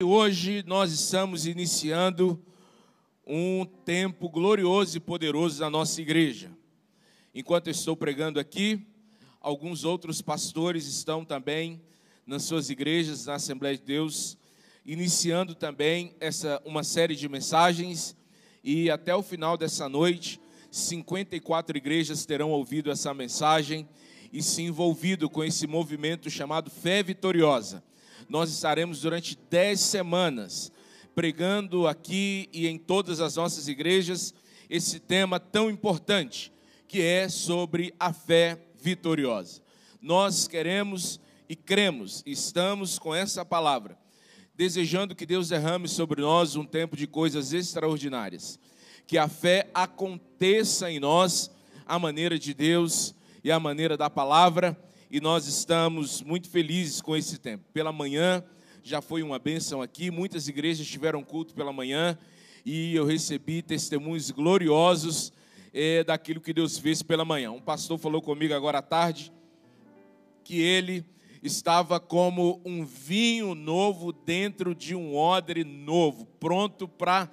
[0.00, 2.40] Hoje nós estamos iniciando
[3.26, 6.52] um tempo glorioso e poderoso da nossa igreja.
[7.34, 8.86] Enquanto eu estou pregando aqui,
[9.40, 11.82] alguns outros pastores estão também
[12.24, 14.38] nas suas igrejas, na Assembleia de Deus,
[14.86, 18.16] iniciando também essa uma série de mensagens
[18.62, 20.40] e até o final dessa noite,
[20.70, 23.88] 54 igrejas terão ouvido essa mensagem
[24.32, 27.82] e se envolvido com esse movimento chamado Fé Vitoriosa
[28.28, 30.72] nós estaremos durante dez semanas
[31.18, 34.32] pregando aqui e em todas as nossas igrejas
[34.70, 36.52] esse tema tão importante,
[36.86, 39.60] que é sobre a fé vitoriosa.
[40.00, 41.18] Nós queremos
[41.48, 43.98] e cremos, estamos com essa palavra,
[44.54, 48.56] desejando que Deus derrame sobre nós um tempo de coisas extraordinárias,
[49.04, 51.50] que a fé aconteça em nós
[51.84, 54.78] a maneira de Deus e a maneira da palavra
[55.10, 57.64] e nós estamos muito felizes com esse tempo.
[57.72, 58.44] Pela manhã
[58.82, 62.18] já foi uma bênção aqui, muitas igrejas tiveram culto pela manhã
[62.64, 65.32] e eu recebi testemunhos gloriosos
[65.72, 67.50] é, daquilo que Deus fez pela manhã.
[67.50, 69.32] Um pastor falou comigo agora à tarde
[70.44, 71.04] que ele
[71.42, 77.30] estava como um vinho novo dentro de um odre novo, pronto para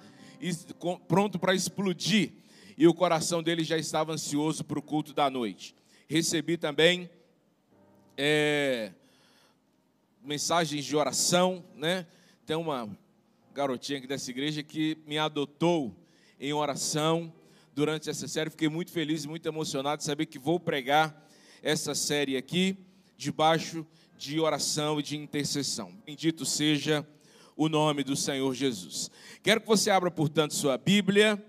[1.08, 2.32] pronto para explodir.
[2.76, 5.74] E o coração dele já estava ansioso para o culto da noite.
[6.06, 7.08] Recebi também
[8.16, 8.92] é,
[10.22, 12.06] mensagens de oração, né?
[12.46, 12.88] Tem uma
[13.54, 15.94] garotinha aqui dessa igreja que me adotou
[16.40, 17.32] em oração
[17.74, 18.50] durante essa série.
[18.50, 21.28] Fiquei muito feliz e muito emocionado de saber que vou pregar
[21.62, 22.76] essa série aqui
[23.16, 25.92] debaixo de oração e de intercessão.
[26.06, 27.06] Bendito seja
[27.56, 29.10] o nome do Senhor Jesus.
[29.42, 31.42] Quero que você abra, portanto, sua Bíblia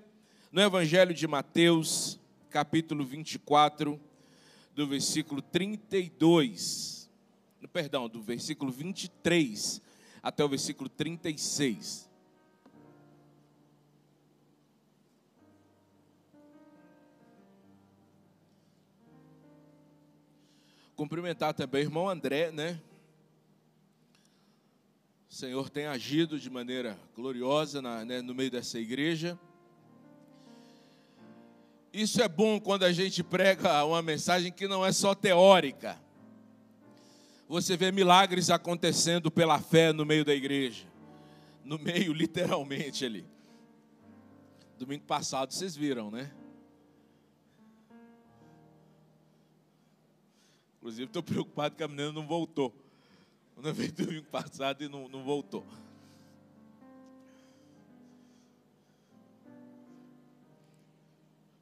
[0.52, 4.00] no Evangelho de Mateus, capítulo 24
[4.78, 7.10] do versículo 32,
[7.74, 9.82] perdão, do versículo 23
[10.22, 12.08] até o versículo 36.
[20.96, 22.80] Cumprimentar também o irmão André, né?
[25.28, 29.40] O Senhor tem agido de maneira gloriosa na, né, no meio dessa igreja.
[31.98, 36.00] Isso é bom quando a gente prega uma mensagem que não é só teórica.
[37.50, 40.86] Você vê milagres acontecendo pela fé no meio da igreja.
[41.66, 43.26] No meio, literalmente ali.
[44.78, 46.32] Domingo passado vocês viram, né?
[50.78, 52.72] Inclusive, estou preocupado que a menina não voltou.
[53.56, 55.66] Quando eu domingo passado e não, não voltou.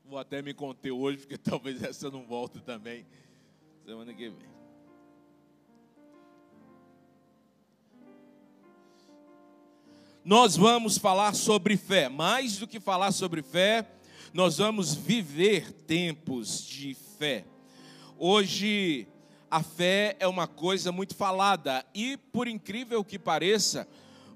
[0.07, 3.05] Vou até me conter hoje, porque talvez essa não volte também
[3.83, 4.55] semana que vem.
[10.23, 13.87] Nós vamos falar sobre fé, mais do que falar sobre fé,
[14.33, 17.45] nós vamos viver tempos de fé.
[18.17, 19.07] Hoje,
[19.49, 23.87] a fé é uma coisa muito falada e, por incrível que pareça,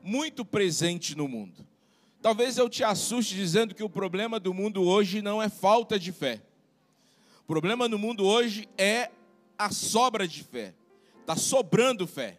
[0.03, 1.68] muito presente no mundo.
[2.21, 6.11] Talvez eu te assuste dizendo que o problema do mundo hoje não é falta de
[6.11, 6.41] fé.
[7.43, 9.09] O problema no mundo hoje é
[9.57, 10.75] a sobra de fé.
[11.21, 12.37] Está sobrando fé.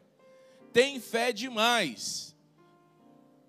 [0.70, 2.36] Tem fé demais.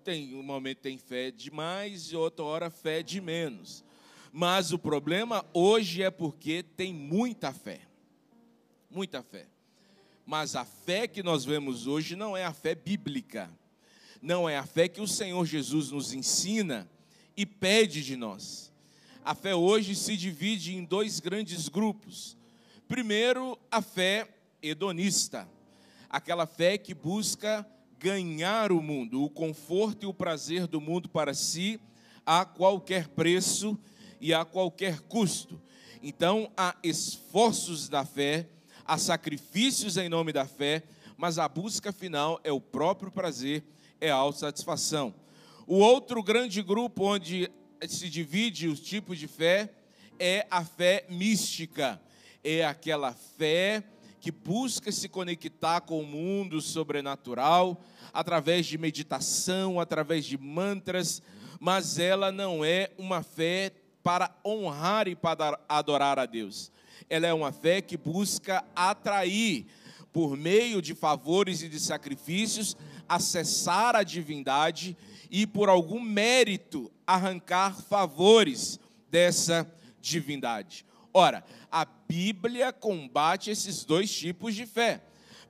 [0.02, 3.84] Tem um momento tem fé demais e outra hora fé de menos.
[4.32, 7.82] Mas o problema hoje é porque tem muita fé.
[8.90, 9.46] Muita fé.
[10.24, 13.50] Mas a fé que nós vemos hoje não é a fé bíblica
[14.22, 16.88] não é a fé que o Senhor Jesus nos ensina
[17.36, 18.72] e pede de nós.
[19.24, 22.36] A fé hoje se divide em dois grandes grupos.
[22.86, 24.28] Primeiro, a fé
[24.62, 25.48] hedonista,
[26.08, 27.66] aquela fé que busca
[27.98, 31.80] ganhar o mundo, o conforto e o prazer do mundo para si
[32.24, 33.76] a qualquer preço
[34.20, 35.60] e a qualquer custo.
[36.00, 38.48] Então, há esforços da fé,
[38.84, 40.84] há sacrifícios em nome da fé,
[41.16, 43.64] mas a busca final é o próprio prazer
[44.02, 45.14] é a autossatisfação.
[45.64, 47.48] O outro grande grupo onde
[47.88, 49.72] se divide os tipos de fé
[50.18, 52.02] é a fé mística.
[52.42, 53.84] É aquela fé
[54.20, 57.80] que busca se conectar com o mundo sobrenatural
[58.12, 61.22] através de meditação, através de mantras,
[61.60, 63.70] mas ela não é uma fé
[64.02, 66.72] para honrar e para adorar a Deus.
[67.08, 69.66] Ela é uma fé que busca atrair
[70.12, 72.76] por meio de favores e de sacrifícios
[73.08, 74.96] acessar a divindade
[75.30, 79.70] e, por algum mérito, arrancar favores dessa
[80.00, 80.84] divindade.
[81.12, 85.02] Ora, a Bíblia combate esses dois tipos de fé.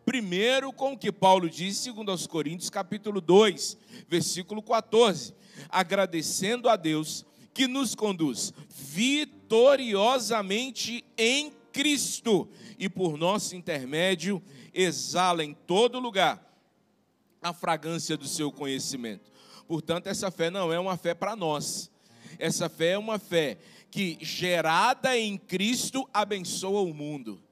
[0.05, 3.79] Primeiro com o que Paulo diz, segundo aos Coríntios, capítulo 2,
[4.09, 5.33] versículo 14,
[5.69, 7.25] agradecendo a Deus
[7.55, 12.49] que nos conduz vitoriosamente em Cristo
[12.79, 14.43] e por nosso intermédio
[14.75, 16.52] exala em todo lugar
[17.43, 19.31] a fragrância do seu conhecimento.
[19.67, 21.91] Portanto, essa fé não é uma fé para nós.
[22.39, 23.59] Essa fé é uma fé
[23.91, 27.43] que, gerada em Cristo, abençoa o mundo.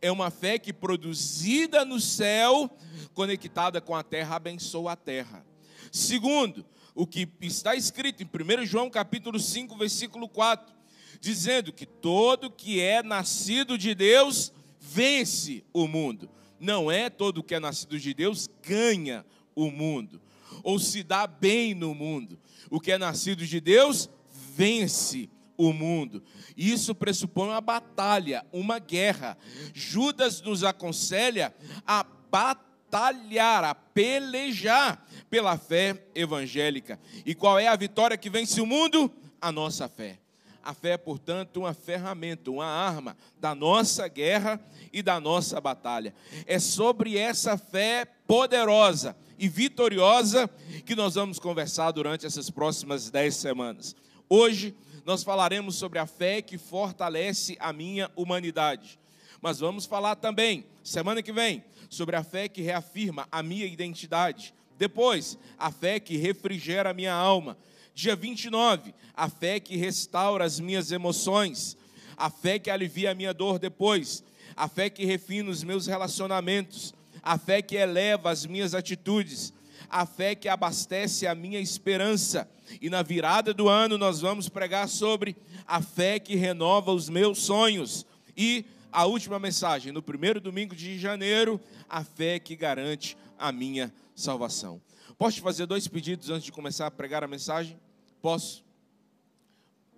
[0.00, 2.70] É uma fé que, produzida no céu,
[3.14, 5.44] conectada com a terra, abençoa a terra.
[5.90, 10.74] Segundo, o que está escrito em 1 João capítulo 5, versículo 4,
[11.20, 16.28] dizendo que todo que é nascido de Deus vence o mundo.
[16.62, 20.22] Não é todo que é nascido de Deus ganha o mundo
[20.62, 22.38] ou se dá bem no mundo.
[22.70, 24.08] O que é nascido de Deus
[24.54, 26.22] vence o mundo.
[26.56, 29.36] Isso pressupõe uma batalha, uma guerra.
[29.74, 31.54] Judas nos aconselha
[31.86, 36.98] a batalhar, a pelejar pela fé evangélica.
[37.26, 39.12] E qual é a vitória que vence o mundo?
[39.40, 40.21] A nossa fé.
[40.62, 44.60] A fé é, portanto, uma ferramenta, uma arma da nossa guerra
[44.92, 46.14] e da nossa batalha.
[46.46, 50.48] É sobre essa fé poderosa e vitoriosa
[50.86, 53.96] que nós vamos conversar durante essas próximas dez semanas.
[54.28, 54.74] Hoje
[55.04, 58.98] nós falaremos sobre a fé que fortalece a minha humanidade.
[59.40, 64.54] Mas vamos falar também, semana que vem, sobre a fé que reafirma a minha identidade.
[64.82, 67.56] Depois, a fé que refrigera a minha alma.
[67.94, 71.76] Dia 29, a fé que restaura as minhas emoções,
[72.16, 74.24] a fé que alivia a minha dor depois,
[74.56, 76.92] a fé que refina os meus relacionamentos,
[77.22, 79.54] a fé que eleva as minhas atitudes,
[79.88, 82.50] a fé que abastece a minha esperança.
[82.80, 87.38] E na virada do ano nós vamos pregar sobre a fé que renova os meus
[87.38, 88.04] sonhos.
[88.36, 93.92] E a última mensagem, no primeiro domingo de janeiro, a fé que garante a minha
[94.14, 94.80] salvação.
[95.18, 97.78] Posso te fazer dois pedidos antes de começar a pregar a mensagem?
[98.20, 98.64] Posso?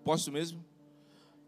[0.02, 0.64] Posso mesmo?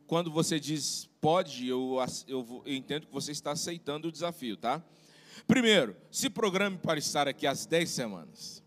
[0.06, 1.96] Quando você diz pode, eu,
[2.28, 4.82] eu, eu entendo que você está aceitando o desafio, tá?
[5.46, 8.62] Primeiro, se programe para estar aqui às 10 semanas.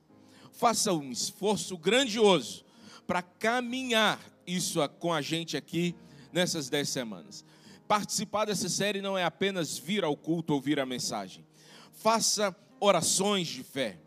[0.51, 2.65] Faça um esforço grandioso
[3.07, 5.95] para caminhar isso com a gente aqui
[6.33, 7.45] nessas 10 semanas.
[7.87, 11.45] Participar dessa série não é apenas vir ao culto ou ouvir a mensagem.
[11.91, 13.97] Faça orações de fé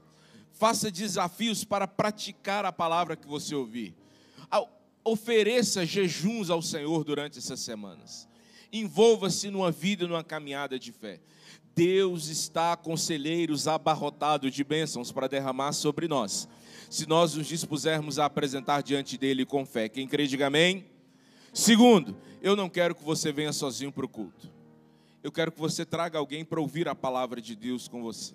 [0.62, 3.96] faça desafios para praticar a palavra que você ouvir.
[5.04, 8.28] Ofereça jejuns ao Senhor durante essas semanas.
[8.72, 11.20] Envolva-se numa vida, numa caminhada de fé.
[11.74, 16.48] Deus está conselheiros abarrotados de bênçãos para derramar sobre nós.
[16.88, 19.88] Se nós nos dispusermos a apresentar diante dele com fé.
[19.88, 20.86] Quem crê, diga amém.
[21.52, 24.48] Segundo, eu não quero que você venha sozinho para o culto.
[25.24, 28.34] Eu quero que você traga alguém para ouvir a palavra de Deus com você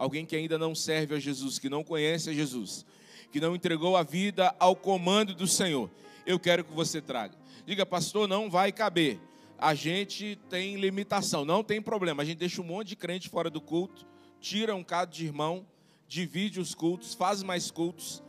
[0.00, 2.86] alguém que ainda não serve a Jesus, que não conhece a Jesus,
[3.30, 5.90] que não entregou a vida ao comando do Senhor,
[6.24, 7.36] eu quero que você traga.
[7.66, 9.20] Diga, pastor, não vai caber.
[9.58, 12.22] A gente tem limitação, não tem problema.
[12.22, 14.06] A gente deixa um monte de crente fora do culto,
[14.40, 15.66] tira um cado de irmão,
[16.08, 18.22] divide os cultos, faz mais cultos,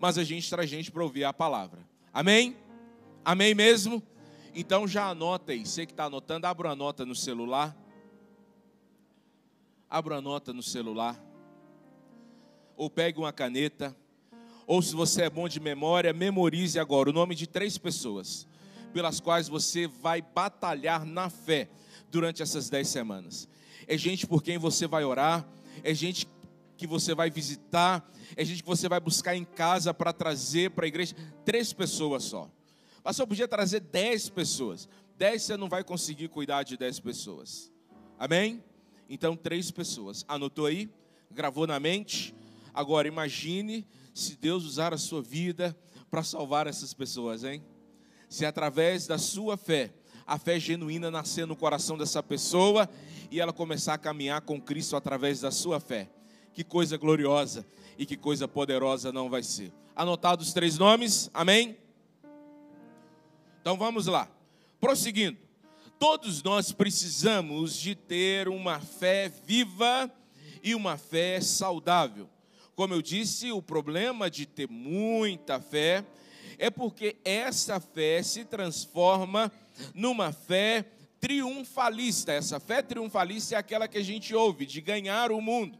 [0.00, 1.80] mas a gente traz gente para ouvir a palavra.
[2.10, 2.56] Amém?
[3.22, 4.02] Amém mesmo?
[4.54, 5.66] Então já anota aí.
[5.66, 7.76] Você que está anotando, abra uma nota no celular
[9.90, 11.18] abra uma nota no celular,
[12.76, 13.96] ou pegue uma caneta,
[14.66, 18.46] ou se você é bom de memória, memorize agora o nome de três pessoas
[18.92, 21.68] pelas quais você vai batalhar na fé
[22.10, 23.48] durante essas dez semanas.
[23.86, 25.48] É gente por quem você vai orar,
[25.82, 26.28] é gente
[26.76, 30.84] que você vai visitar, é gente que você vai buscar em casa para trazer para
[30.84, 31.16] a igreja.
[31.44, 32.50] Três pessoas só.
[33.02, 34.88] Mas eu podia trazer dez pessoas.
[35.16, 37.72] Dez você não vai conseguir cuidar de dez pessoas.
[38.18, 38.62] Amém?
[39.08, 40.24] Então, três pessoas.
[40.28, 40.90] Anotou aí?
[41.30, 42.34] Gravou na mente?
[42.74, 45.76] Agora, imagine se Deus usar a sua vida
[46.10, 47.62] para salvar essas pessoas, hein?
[48.28, 49.92] Se através da sua fé,
[50.26, 52.88] a fé genuína nascer no coração dessa pessoa
[53.30, 56.10] e ela começar a caminhar com Cristo através da sua fé.
[56.52, 59.72] Que coisa gloriosa e que coisa poderosa não vai ser.
[59.96, 61.30] Anotados os três nomes?
[61.32, 61.78] Amém?
[63.60, 64.30] Então vamos lá.
[64.80, 65.47] Prosseguindo.
[65.98, 70.08] Todos nós precisamos de ter uma fé viva
[70.62, 72.30] e uma fé saudável.
[72.76, 76.04] Como eu disse, o problema de ter muita fé
[76.56, 79.50] é porque essa fé se transforma
[79.92, 80.86] numa fé
[81.20, 82.30] triunfalista.
[82.30, 85.76] Essa fé triunfalista é aquela que a gente ouve, de ganhar o mundo,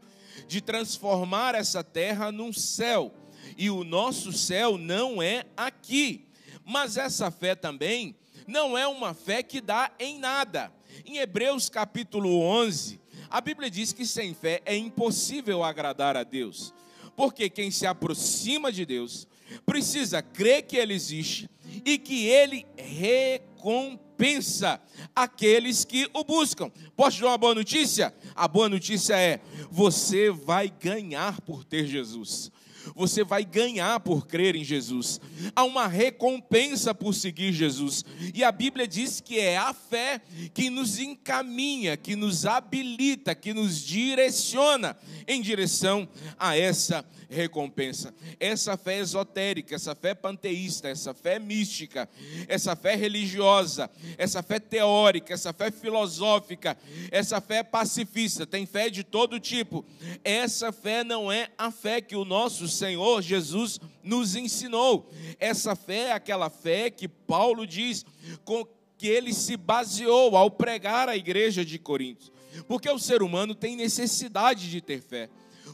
[0.49, 3.13] de transformar essa terra num céu.
[3.57, 6.27] E o nosso céu não é aqui.
[6.65, 10.71] Mas essa fé também não é uma fé que dá em nada.
[11.05, 16.73] Em Hebreus capítulo 11, A Bíblia diz que sem fé é impossível agradar a Deus,
[17.15, 19.27] porque quem se aproxima de Deus
[19.65, 21.49] precisa crer que Ele existe
[21.85, 24.81] e que Ele recompensa
[25.15, 26.71] aqueles que o buscam.
[26.95, 28.13] Posso te dar uma boa notícia?
[28.35, 32.51] A boa notícia é: você vai ganhar por ter Jesus
[32.95, 35.19] você vai ganhar por crer em Jesus.
[35.55, 38.03] Há uma recompensa por seguir Jesus.
[38.33, 40.21] E a Bíblia diz que é a fé
[40.53, 48.13] que nos encaminha, que nos habilita, que nos direciona em direção a essa recompensa.
[48.39, 52.09] Essa fé esotérica, essa fé panteísta, essa fé mística,
[52.47, 56.77] essa fé religiosa, essa fé teórica, essa fé filosófica,
[57.11, 59.85] essa fé pacifista, tem fé de todo tipo.
[60.23, 65.09] Essa fé não é a fé que o nosso Senhor Jesus nos ensinou.
[65.39, 68.05] Essa fé é aquela fé que Paulo diz
[68.43, 68.65] com
[68.97, 72.31] que ele se baseou ao pregar a igreja de Corinto.
[72.67, 75.29] Porque o ser humano tem necessidade de ter fé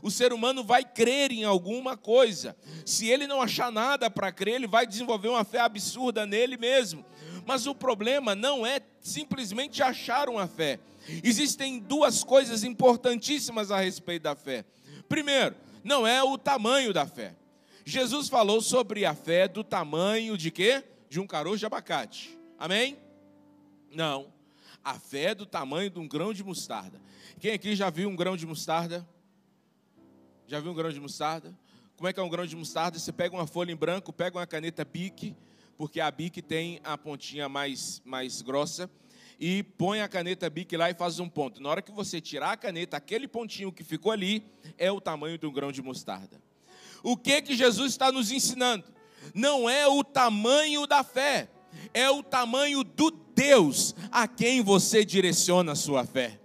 [0.05, 2.55] o ser humano vai crer em alguma coisa.
[2.85, 7.03] Se ele não achar nada para crer, ele vai desenvolver uma fé absurda nele mesmo.
[7.43, 10.79] Mas o problema não é simplesmente achar uma fé.
[11.24, 14.63] Existem duas coisas importantíssimas a respeito da fé.
[15.09, 15.55] Primeiro,
[15.86, 17.36] não é o tamanho da fé.
[17.86, 20.84] Jesus falou sobre a fé do tamanho de quê?
[21.08, 22.36] De um caroço de abacate.
[22.58, 22.98] Amém?
[23.94, 24.34] Não.
[24.84, 27.00] A fé é do tamanho de um grão de mostarda.
[27.39, 29.08] Quem aqui já viu um grão de mostarda?
[30.48, 31.56] Já viu um grão de mostarda?
[31.96, 32.98] Como é que é um grão de mostarda?
[32.98, 35.36] Você pega uma folha em branco, pega uma caneta Bic,
[35.77, 38.89] porque a Bic tem a pontinha mais, mais grossa,
[39.39, 41.62] e põe a caneta Bic lá e faz um ponto.
[41.62, 44.46] Na hora que você tirar a caneta, aquele pontinho que ficou ali
[44.77, 46.42] é o tamanho de um grão de mostarda.
[47.04, 48.84] O que que Jesus está nos ensinando?
[49.34, 51.50] Não é o tamanho da fé,
[51.94, 56.39] é o tamanho do Deus a quem você direciona a sua fé.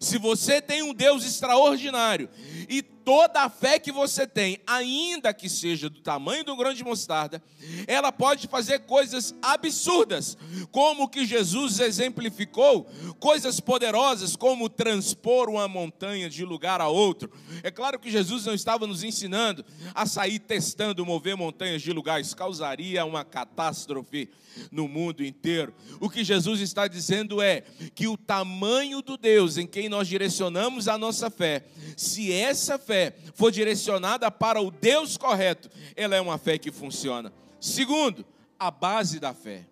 [0.00, 2.28] Se você tem um Deus extraordinário
[2.68, 6.72] e toda a fé que você tem, ainda que seja do tamanho de um grão
[6.72, 7.42] de mostarda,
[7.86, 10.36] ela pode fazer coisas absurdas,
[10.70, 17.30] como que Jesus exemplificou, coisas poderosas, como transpor uma montanha de lugar a outro.
[17.62, 22.34] É claro que Jesus não estava nos ensinando a sair testando mover montanhas de lugares,
[22.34, 24.30] causaria uma catástrofe
[24.70, 25.74] no mundo inteiro.
[26.00, 27.62] O que Jesus está dizendo é
[27.94, 31.64] que o tamanho do Deus em quem nós direcionamos a nossa fé,
[31.96, 36.70] se essa fé fé for direcionada para o Deus correto, ela é uma fé que
[36.70, 37.32] funciona.
[37.58, 38.24] Segundo,
[38.58, 39.64] a base da fé.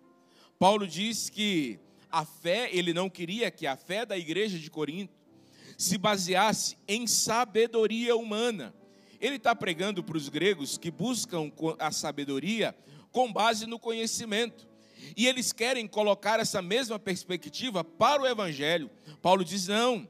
[0.57, 1.79] Paulo diz que
[2.11, 5.13] a fé, ele não queria que a fé da igreja de Corinto
[5.77, 8.73] se baseasse em sabedoria humana.
[9.19, 12.75] Ele está pregando para os gregos que buscam a sabedoria
[13.11, 14.67] com base no conhecimento.
[15.15, 18.89] E eles querem colocar essa mesma perspectiva para o evangelho.
[19.21, 20.07] Paulo diz: não,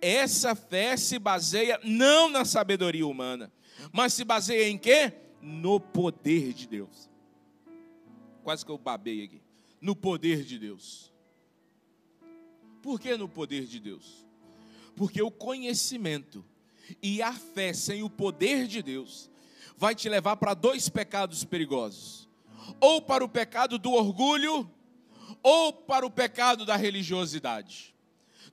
[0.00, 3.52] essa fé se baseia não na sabedoria humana,
[3.92, 5.12] mas se baseia em quê?
[5.40, 7.08] No poder de Deus.
[8.42, 9.42] Quase que eu babei aqui.
[9.80, 11.12] No poder de Deus.
[12.82, 14.26] Por que no poder de Deus?
[14.96, 16.44] Porque o conhecimento
[17.02, 19.30] e a fé sem o poder de Deus
[19.76, 22.28] vai te levar para dois pecados perigosos:
[22.80, 24.70] ou para o pecado do orgulho,
[25.42, 27.94] ou para o pecado da religiosidade.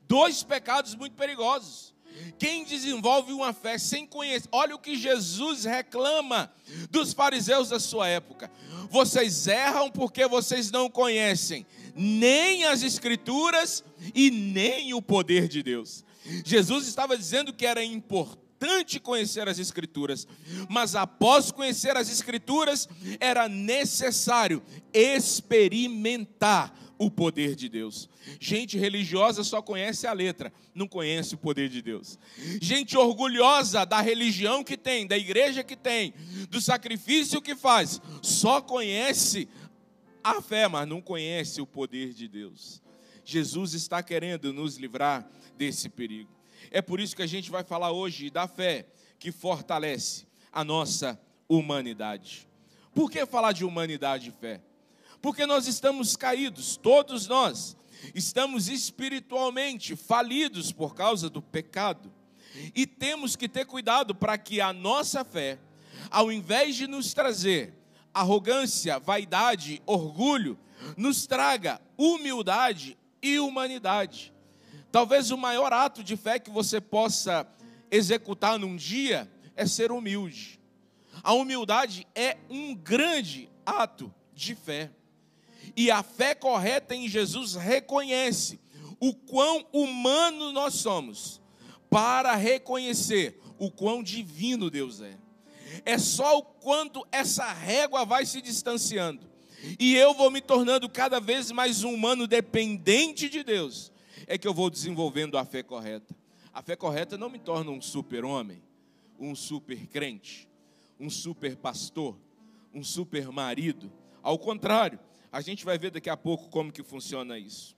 [0.07, 1.93] Dois pecados muito perigosos.
[2.39, 6.51] Quem desenvolve uma fé sem conhecer, olha o que Jesus reclama
[6.89, 8.51] dos fariseus da sua época.
[8.89, 13.83] Vocês erram porque vocês não conhecem nem as Escrituras
[14.13, 16.03] e nem o poder de Deus.
[16.45, 20.27] Jesus estava dizendo que era importante conhecer as Escrituras,
[20.69, 22.87] mas após conhecer as Escrituras,
[23.19, 24.61] era necessário
[24.93, 28.09] experimentar o poder de Deus.
[28.39, 32.17] Gente religiosa só conhece a letra, não conhece o poder de Deus.
[32.61, 36.13] Gente orgulhosa da religião que tem, da igreja que tem,
[36.49, 39.47] do sacrifício que faz, só conhece
[40.23, 42.81] a fé, mas não conhece o poder de Deus.
[43.23, 46.29] Jesus está querendo nos livrar desse perigo.
[46.71, 48.87] É por isso que a gente vai falar hoje da fé
[49.19, 52.47] que fortalece a nossa humanidade.
[52.93, 54.61] Por que falar de humanidade e fé?
[55.27, 57.75] Porque nós estamos caídos, todos nós
[58.15, 62.13] estamos espiritualmente falidos por causa do pecado.
[62.73, 65.59] E temos que ter cuidado para que a nossa fé,
[66.09, 67.73] ao invés de nos trazer
[68.13, 70.57] arrogância, vaidade, orgulho,
[70.95, 74.33] nos traga humildade e humanidade.
[74.93, 77.45] Talvez o maior ato de fé que você possa
[77.91, 80.57] executar num dia é ser humilde.
[81.21, 84.89] A humildade é um grande ato de fé.
[85.75, 88.59] E a fé correta em Jesus reconhece
[88.99, 91.41] o quão humano nós somos,
[91.89, 95.17] para reconhecer o quão divino Deus é.
[95.85, 99.27] É só o quanto essa régua vai se distanciando
[99.79, 103.91] e eu vou me tornando cada vez mais um humano dependente de Deus,
[104.27, 106.15] é que eu vou desenvolvendo a fé correta.
[106.53, 108.61] A fé correta não me torna um super-homem,
[109.19, 110.47] um super crente,
[110.99, 112.17] um super pastor,
[112.73, 113.91] um super marido.
[114.21, 114.99] Ao contrário,
[115.37, 117.77] a gente vai ver daqui a pouco como que funciona isso.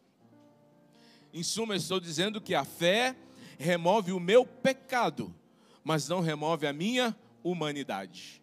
[1.33, 3.13] Em suma, estou dizendo que a fé
[3.57, 5.35] remove o meu pecado,
[5.83, 7.13] mas não remove a minha
[7.43, 8.41] humanidade.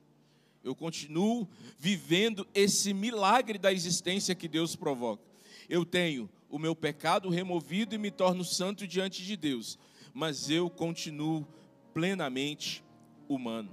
[0.63, 5.25] Eu continuo vivendo esse milagre da existência que Deus provoca.
[5.67, 9.79] Eu tenho o meu pecado removido e me torno santo diante de Deus,
[10.13, 11.49] mas eu continuo
[11.95, 12.85] plenamente
[13.27, 13.71] humano.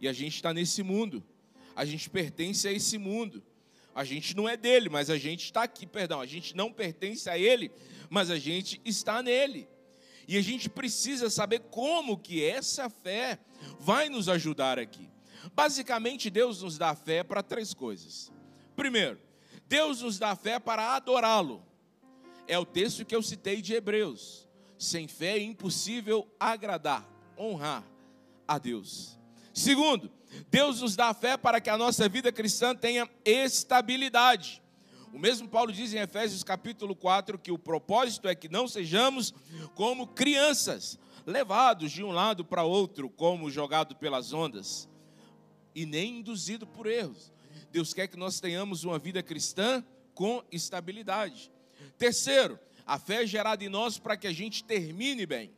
[0.00, 1.22] E a gente está nesse mundo,
[1.76, 3.40] a gente pertence a esse mundo.
[3.94, 7.28] A gente não é dele, mas a gente está aqui, perdão, a gente não pertence
[7.28, 7.70] a ele,
[8.08, 9.68] mas a gente está nele.
[10.28, 13.38] E a gente precisa saber como que essa fé
[13.80, 15.10] vai nos ajudar aqui.
[15.54, 18.30] Basicamente, Deus nos dá fé para três coisas.
[18.76, 19.18] Primeiro,
[19.66, 21.64] Deus nos dá fé para adorá-lo.
[22.46, 24.48] É o texto que eu citei de Hebreus.
[24.78, 27.84] Sem fé é impossível agradar, honrar
[28.46, 29.18] a Deus.
[29.52, 30.10] Segundo,
[30.50, 34.62] Deus nos dá fé para que a nossa vida cristã tenha estabilidade.
[35.12, 39.34] O mesmo Paulo diz em Efésios capítulo 4 que o propósito é que não sejamos
[39.74, 44.88] como crianças, levados de um lado para outro, como jogado pelas ondas,
[45.74, 47.32] e nem induzido por erros.
[47.72, 49.84] Deus quer que nós tenhamos uma vida cristã
[50.14, 51.50] com estabilidade.
[51.98, 55.52] Terceiro, a fé é gerada em nós para que a gente termine bem.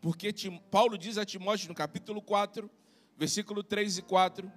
[0.00, 0.32] Porque
[0.70, 2.70] Paulo diz a Timóteo no capítulo 4,
[3.16, 4.52] versículo 3 e 4,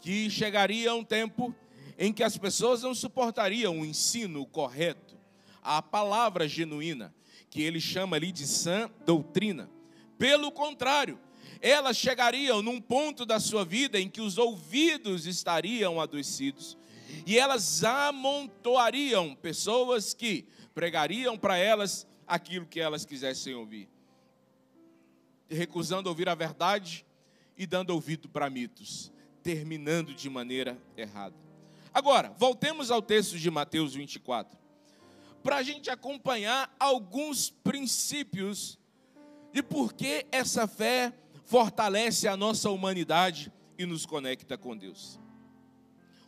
[0.00, 1.54] que chegaria um tempo
[1.98, 5.16] em que as pessoas não suportariam o ensino correto,
[5.62, 7.14] a palavra genuína,
[7.48, 9.70] que ele chama ali de sã doutrina.
[10.18, 11.18] Pelo contrário,
[11.60, 16.76] elas chegariam num ponto da sua vida em que os ouvidos estariam adoecidos
[17.26, 23.88] e elas amontoariam pessoas que pregariam para elas aquilo que elas quisessem ouvir,
[25.48, 27.04] recusando ouvir a verdade
[27.56, 29.12] e dando ouvido para mitos,
[29.42, 31.34] terminando de maneira errada.
[31.92, 34.58] Agora, voltemos ao texto de Mateus 24,
[35.42, 38.78] para a gente acompanhar alguns princípios
[39.52, 41.12] de por que essa fé
[41.44, 45.20] fortalece a nossa humanidade e nos conecta com Deus.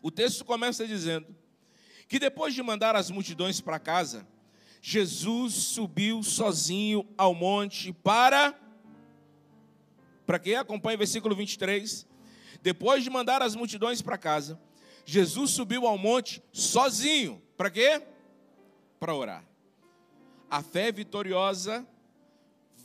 [0.02, 1.34] O texto começa dizendo
[2.06, 4.26] que depois de mandar as multidões para casa,
[4.82, 8.54] Jesus subiu sozinho ao monte para.
[10.26, 12.06] Para quem acompanha o versículo 23.
[12.62, 14.58] Depois de mandar as multidões para casa,
[15.04, 17.42] Jesus subiu ao monte sozinho.
[17.56, 18.02] Para quê?
[18.98, 19.44] Para orar.
[20.50, 21.86] A fé vitoriosa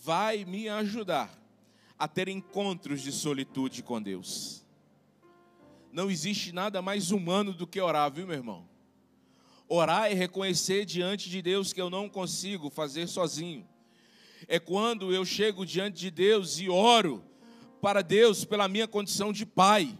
[0.04, 1.38] vai me ajudar
[1.98, 4.66] a ter encontros de solitude com Deus.
[5.92, 8.70] Não existe nada mais humano do que orar, viu, meu irmão?
[9.68, 13.68] Orar é reconhecer diante de Deus que eu não consigo fazer sozinho.
[14.48, 17.24] É quando eu chego diante de Deus e oro
[17.82, 19.98] para Deus pela minha condição de pai.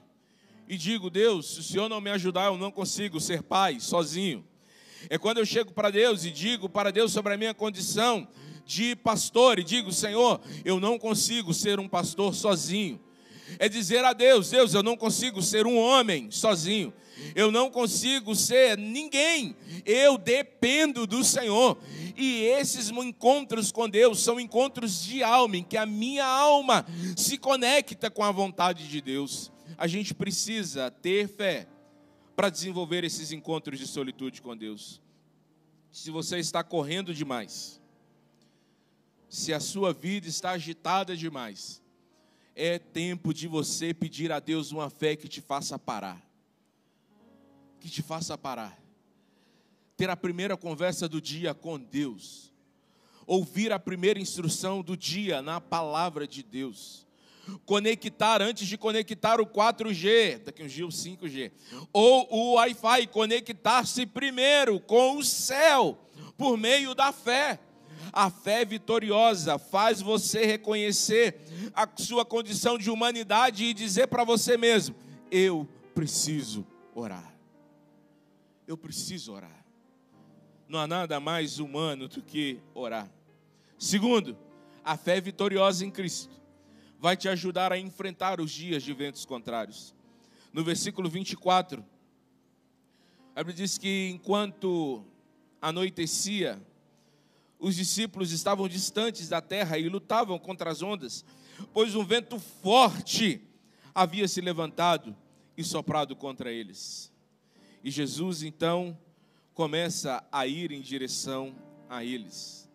[0.68, 4.46] E digo, Deus, se o Senhor não me ajudar, eu não consigo ser pai sozinho.
[5.10, 8.28] É quando eu chego para Deus e digo para Deus sobre a minha condição
[8.66, 13.00] de pastor e digo: Senhor, eu não consigo ser um pastor sozinho.
[13.58, 16.94] É dizer a Deus: Deus, eu não consigo ser um homem sozinho.
[17.36, 19.56] Eu não consigo ser ninguém.
[19.86, 21.78] Eu dependo do Senhor.
[22.16, 26.86] E esses encontros com Deus são encontros de alma, em que a minha alma
[27.16, 29.52] se conecta com a vontade de Deus.
[29.78, 31.68] A gente precisa ter fé
[32.36, 35.02] para desenvolver esses encontros de solitude com Deus.
[35.92, 37.82] Se você está correndo demais,
[39.30, 41.79] se a sua vida está agitada demais,
[42.60, 46.22] é tempo de você pedir a Deus uma fé que te faça parar.
[47.80, 48.78] Que te faça parar.
[49.96, 52.54] Ter a primeira conversa do dia com Deus.
[53.26, 57.08] Ouvir a primeira instrução do dia na palavra de Deus.
[57.66, 61.54] Conectar antes de conectar o 4G, daqui um dia o 5G.
[61.94, 65.98] Ou o Wi-Fi, conectar-se primeiro com o céu
[66.38, 67.58] por meio da fé
[68.12, 71.40] a fé vitoriosa faz você reconhecer
[71.74, 74.96] a sua condição de humanidade e dizer para você mesmo:
[75.32, 77.36] eu preciso orar.
[78.68, 79.66] Eu preciso orar.
[80.68, 83.10] Não há nada mais humano do que orar.
[83.78, 84.38] Segundo,
[84.84, 86.40] a fé vitoriosa em Cristo
[87.00, 89.96] vai te ajudar a enfrentar os dias de ventos contrários.
[90.52, 91.84] No versículo 24,
[93.36, 95.04] a Bíblia diz que enquanto
[95.62, 96.62] anoitecia,
[97.60, 101.26] os discípulos estavam distantes da terra e lutavam contra as ondas,
[101.74, 103.42] pois um vento forte
[103.94, 105.16] havia se levantado
[105.58, 107.12] e soprado contra eles.
[107.84, 108.98] E Jesus então
[109.54, 111.54] começa a ir em direção
[111.90, 112.70] a eles.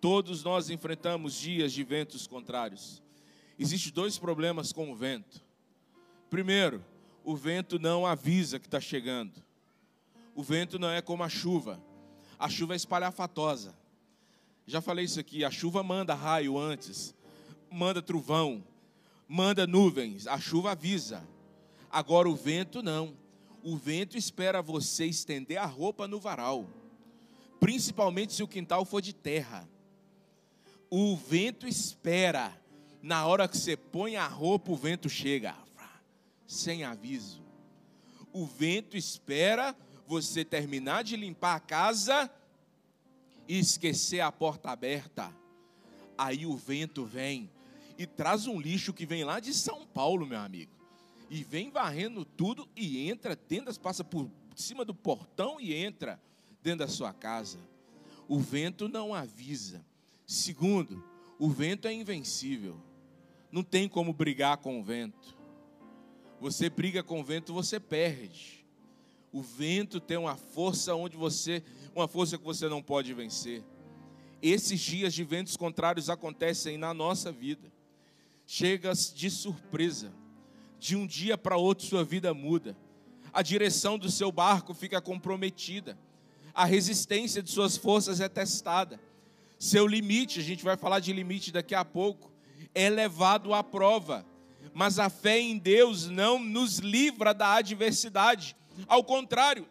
[0.00, 3.00] Todos nós enfrentamos dias de ventos contrários.
[3.56, 5.40] Existem dois problemas com o vento.
[6.28, 6.84] Primeiro,
[7.24, 9.42] o vento não avisa que está chegando.
[10.34, 11.80] O vento não é como a chuva.
[12.38, 13.74] A chuva é espalhafatosa.
[14.66, 17.14] Já falei isso aqui, a chuva manda raio antes,
[17.70, 18.64] manda trovão,
[19.28, 21.22] manda nuvens, a chuva avisa.
[21.88, 23.16] Agora o vento não.
[23.62, 26.68] O vento espera você estender a roupa no varal,
[27.60, 29.68] principalmente se o quintal for de terra.
[30.90, 32.52] O vento espera.
[33.02, 35.54] Na hora que você põe a roupa, o vento chega,
[36.44, 37.40] sem aviso.
[38.32, 39.76] O vento espera
[40.08, 42.28] você terminar de limpar a casa
[43.48, 45.32] e esquecer a porta aberta,
[46.16, 47.50] aí o vento vem
[47.98, 50.72] e traz um lixo que vem lá de São Paulo, meu amigo.
[51.30, 56.20] E vem varrendo tudo e entra dentro, passa por cima do portão e entra
[56.62, 57.58] dentro da sua casa.
[58.28, 59.84] O vento não avisa.
[60.26, 61.04] Segundo,
[61.38, 62.80] o vento é invencível.
[63.50, 65.36] Não tem como brigar com o vento.
[66.40, 68.65] Você briga com o vento, você perde.
[69.36, 71.62] O vento tem uma força onde você
[71.94, 73.62] uma força que você não pode vencer.
[74.40, 77.70] Esses dias de ventos contrários acontecem na nossa vida.
[78.46, 80.10] Chegas de surpresa.
[80.78, 82.74] De um dia para outro sua vida muda.
[83.30, 85.98] A direção do seu barco fica comprometida.
[86.54, 88.98] A resistência de suas forças é testada.
[89.58, 92.32] Seu limite, a gente vai falar de limite daqui a pouco,
[92.74, 94.24] é levado à prova.
[94.72, 98.56] Mas a fé em Deus não nos livra da adversidade.
[98.86, 99.66] Ao contrário,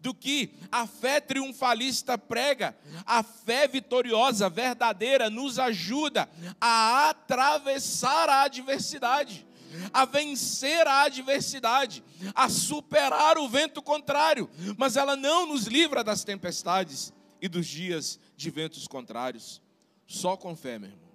[0.00, 2.76] do que a fé triunfalista prega.
[3.04, 6.28] A fé vitoriosa, verdadeira, nos ajuda
[6.60, 9.46] a atravessar a adversidade,
[9.92, 16.24] a vencer a adversidade, a superar o vento contrário, mas ela não nos livra das
[16.24, 19.60] tempestades e dos dias de ventos contrários.
[20.06, 21.08] Só com fé, meu irmão.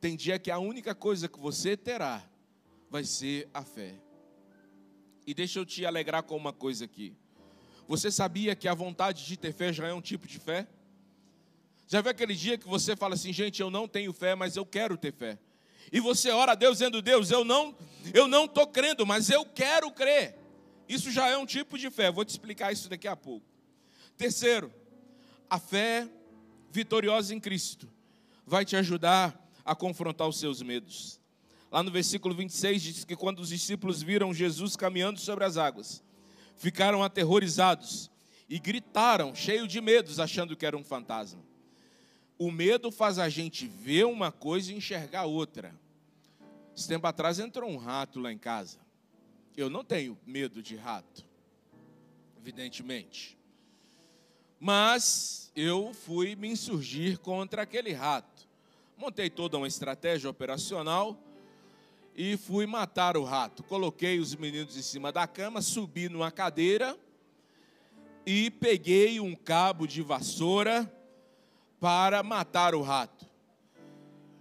[0.00, 2.22] Tem dia que a única coisa que você terá
[2.90, 3.94] vai ser a fé.
[5.28, 7.14] E deixa eu te alegrar com uma coisa aqui.
[7.86, 10.66] Você sabia que a vontade de ter fé já é um tipo de fé?
[11.86, 14.64] Já viu aquele dia que você fala assim, gente, eu não tenho fé, mas eu
[14.64, 15.38] quero ter fé.
[15.92, 17.76] E você ora a Deus dizendo, Deus, eu não,
[18.14, 20.34] eu não estou crendo, mas eu quero crer.
[20.88, 22.10] Isso já é um tipo de fé.
[22.10, 23.44] Vou te explicar isso daqui a pouco.
[24.16, 24.72] Terceiro,
[25.50, 26.08] a fé
[26.70, 27.86] vitoriosa em Cristo
[28.46, 31.17] vai te ajudar a confrontar os seus medos.
[31.70, 36.02] Lá no versículo 26 diz que quando os discípulos viram Jesus caminhando sobre as águas,
[36.56, 38.10] ficaram aterrorizados
[38.48, 41.42] e gritaram, cheios de medos, achando que era um fantasma.
[42.38, 45.74] O medo faz a gente ver uma coisa e enxergar outra.
[46.74, 48.78] Esse tempo atrás entrou um rato lá em casa.
[49.56, 51.26] Eu não tenho medo de rato,
[52.38, 53.36] evidentemente.
[54.58, 58.48] Mas eu fui me insurgir contra aquele rato.
[58.96, 61.18] Montei toda uma estratégia operacional
[62.20, 63.62] e fui matar o rato.
[63.62, 66.98] Coloquei os meninos em cima da cama, subi numa cadeira
[68.26, 70.92] e peguei um cabo de vassoura
[71.78, 73.24] para matar o rato.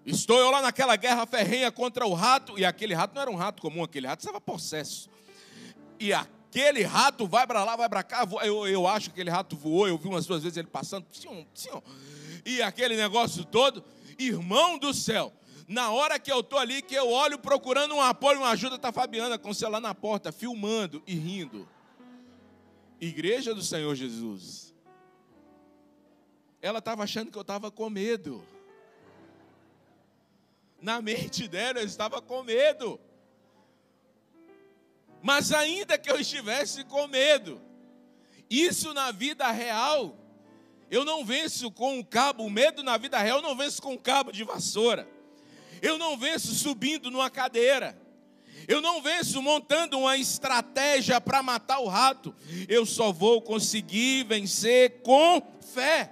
[0.03, 3.35] Estou eu lá naquela guerra ferrenha contra o rato, e aquele rato não era um
[3.35, 5.07] rato comum, aquele rato estava possesso.
[5.99, 9.55] E aquele rato vai para lá, vai para cá, eu, eu acho que aquele rato
[9.55, 11.05] voou, eu vi umas duas vezes ele passando,
[12.43, 13.83] e aquele negócio todo,
[14.17, 15.31] irmão do céu,
[15.67, 18.89] na hora que eu estou ali, que eu olho procurando um apoio, uma ajuda, está
[18.89, 21.67] Fabiana com o celular na porta, filmando e rindo.
[23.01, 24.73] Igreja do Senhor Jesus.
[26.61, 28.41] Ela estava achando que eu estava com medo.
[30.81, 32.97] Na mente dela eu estava com medo.
[35.21, 37.61] Mas ainda que eu estivesse com medo,
[38.49, 40.17] isso na vida real,
[40.89, 43.93] eu não venço com um cabo, o medo na vida real eu não venço com
[43.93, 45.16] um cabo de vassoura.
[45.81, 47.97] Eu não venço subindo numa cadeira.
[48.67, 52.35] Eu não venço montando uma estratégia para matar o rato.
[52.67, 56.11] Eu só vou conseguir vencer com fé.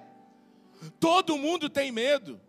[1.00, 2.40] Todo mundo tem medo.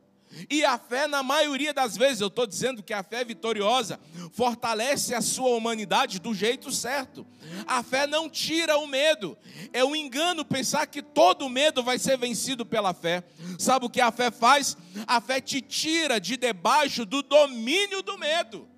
[0.51, 3.99] E a fé, na maioria das vezes, eu estou dizendo que a fé vitoriosa
[4.33, 7.27] fortalece a sua humanidade do jeito certo.
[7.66, 9.37] A fé não tira o medo.
[9.72, 13.25] É um engano pensar que todo medo vai ser vencido pela fé.
[13.59, 14.77] Sabe o que a fé faz?
[15.07, 18.68] A fé te tira de debaixo do domínio do medo.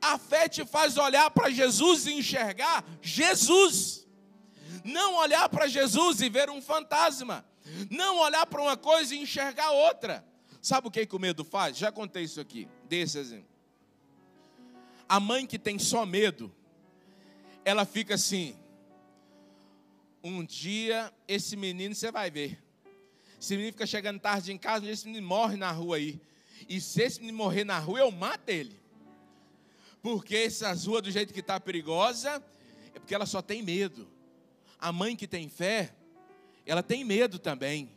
[0.00, 4.06] A fé te faz olhar para Jesus e enxergar Jesus.
[4.84, 7.44] Não olhar para Jesus e ver um fantasma.
[7.90, 10.24] Não olhar para uma coisa e enxergar outra.
[10.60, 11.76] Sabe o que, que o medo faz?
[11.76, 13.48] Já contei isso aqui, desse exemplo.
[15.08, 16.52] A mãe que tem só medo,
[17.64, 18.56] ela fica assim:
[20.22, 22.62] um dia esse menino você vai ver.
[23.40, 26.20] Esse menino fica chegando tarde em casa, esse menino morre na rua aí.
[26.68, 28.80] E se esse menino morrer na rua, eu mato ele.
[30.02, 32.42] Porque essas ruas do jeito que está perigosa,
[32.94, 34.08] é porque ela só tem medo.
[34.78, 35.94] A mãe que tem fé,
[36.66, 37.90] ela tem medo também.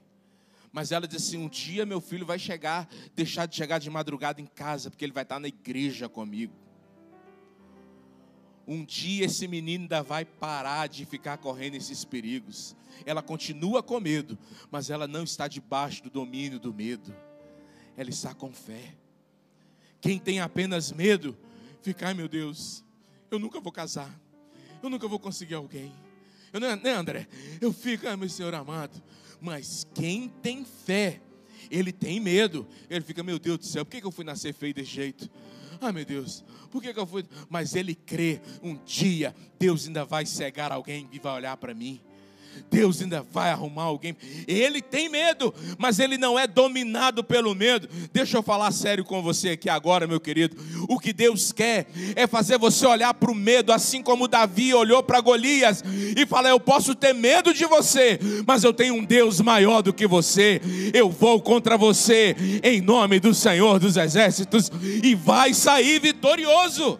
[0.71, 4.39] Mas ela diz assim: um dia meu filho vai chegar, deixar de chegar de madrugada
[4.39, 6.53] em casa, porque ele vai estar na igreja comigo.
[8.67, 12.75] Um dia esse menino ainda vai parar de ficar correndo esses perigos.
[13.03, 14.37] Ela continua com medo,
[14.69, 17.15] mas ela não está debaixo do domínio do medo.
[17.97, 18.95] Ela está com fé.
[19.99, 21.35] Quem tem apenas medo,
[21.81, 22.85] fica, ai meu Deus,
[23.31, 24.17] eu nunca vou casar,
[24.81, 25.91] eu nunca vou conseguir alguém.
[26.51, 27.27] Eu, não, né, André?
[27.61, 29.01] Eu fico, ai meu Senhor amado.
[29.41, 31.21] Mas quem tem fé,
[31.69, 32.67] ele tem medo.
[32.89, 35.29] Ele fica, meu Deus do céu, por que eu fui nascer feio desse jeito?
[35.81, 37.23] Ai meu Deus, por que, que eu fui?
[37.49, 42.01] Mas ele crê, um dia Deus ainda vai cegar alguém e vai olhar para mim.
[42.71, 44.15] Deus ainda vai arrumar alguém.
[44.47, 47.89] Ele tem medo, mas ele não é dominado pelo medo.
[48.13, 50.55] Deixa eu falar sério com você aqui agora, meu querido.
[50.87, 55.01] O que Deus quer é fazer você olhar para o medo, assim como Davi olhou
[55.01, 55.83] para Golias
[56.15, 59.93] e falar: Eu posso ter medo de você, mas eu tenho um Deus maior do
[59.93, 60.61] que você.
[60.93, 64.71] Eu vou contra você, em nome do Senhor dos Exércitos,
[65.03, 66.99] e vai sair vitorioso.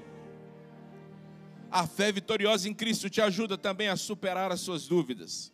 [1.71, 5.51] A fé vitoriosa em Cristo te ajuda também a superar as suas dúvidas.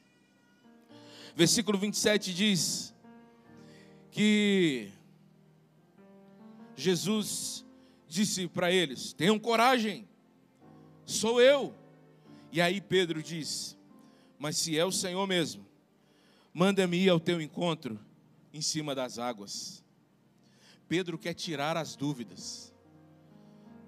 [1.35, 2.93] Versículo 27 diz
[4.11, 4.89] que
[6.75, 7.65] Jesus
[8.07, 10.07] disse para eles: Tenham coragem,
[11.05, 11.75] sou eu.
[12.51, 13.77] E aí Pedro diz:
[14.39, 15.65] Mas se é o Senhor mesmo,
[16.53, 17.99] manda-me ir ao teu encontro
[18.53, 19.83] em cima das águas.
[20.87, 22.73] Pedro quer tirar as dúvidas.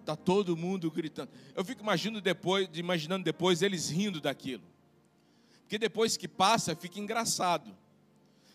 [0.07, 1.29] Tá todo mundo gritando.
[1.53, 4.63] Eu fico imaginando depois, imaginando depois eles rindo daquilo.
[5.63, 7.75] Porque depois que passa, fica engraçado.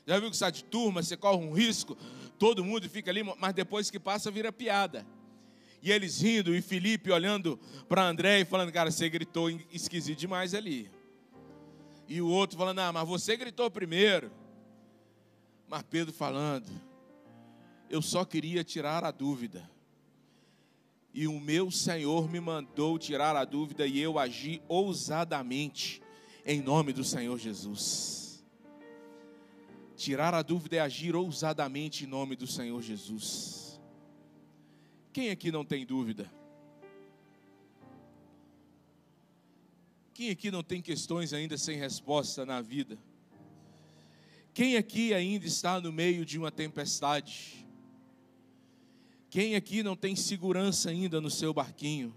[0.07, 1.95] Já viu que está de turma, você corre um risco,
[2.39, 5.07] todo mundo fica ali, mas depois que passa, vira piada.
[5.83, 10.55] E eles rindo, e Felipe olhando para André e falando, cara, você gritou esquisito demais
[10.55, 10.91] ali.
[12.09, 14.33] E o outro falando, ah, mas você gritou primeiro.
[15.69, 16.71] Mas Pedro falando,
[17.91, 19.71] eu só queria tirar a dúvida.
[21.15, 26.01] E o meu Senhor me mandou tirar a dúvida e eu agi ousadamente
[26.45, 28.43] em nome do Senhor Jesus.
[29.97, 33.81] Tirar a dúvida é agir ousadamente em nome do Senhor Jesus.
[35.13, 36.33] Quem aqui não tem dúvida?
[40.15, 42.99] Quem aqui não tem questões ainda sem resposta na vida?
[44.55, 47.62] Quem aqui ainda está no meio de uma tempestade?
[49.33, 52.15] Quem aqui não tem segurança ainda no seu barquinho?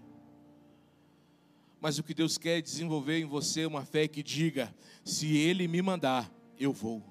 [1.80, 5.66] Mas o que Deus quer é desenvolver em você uma fé que diga: se Ele
[5.66, 7.02] me mandar, eu vou.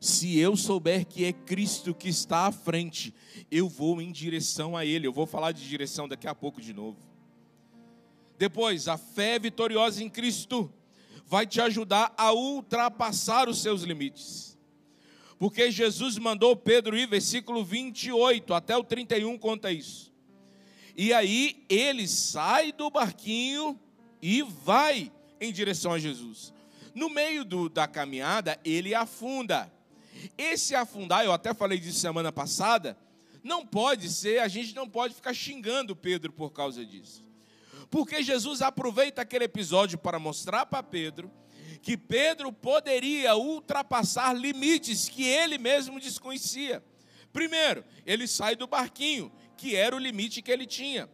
[0.00, 3.12] Se eu souber que é Cristo que está à frente,
[3.50, 5.06] eu vou em direção a Ele.
[5.06, 6.96] Eu vou falar de direção daqui a pouco de novo.
[8.38, 10.72] Depois, a fé vitoriosa em Cristo
[11.26, 14.55] vai te ajudar a ultrapassar os seus limites.
[15.38, 20.12] Porque Jesus mandou Pedro ir, versículo 28 até o 31 conta isso.
[20.96, 23.78] E aí ele sai do barquinho
[24.22, 26.54] e vai em direção a Jesus.
[26.94, 29.70] No meio do, da caminhada, ele afunda.
[30.38, 32.96] Esse afundar, eu até falei disso semana passada,
[33.44, 37.22] não pode ser, a gente não pode ficar xingando Pedro por causa disso.
[37.90, 41.30] Porque Jesus aproveita aquele episódio para mostrar para Pedro
[41.82, 46.82] que Pedro poderia ultrapassar limites que ele mesmo desconhecia.
[47.32, 51.08] Primeiro, ele sai do barquinho, que era o limite que ele tinha.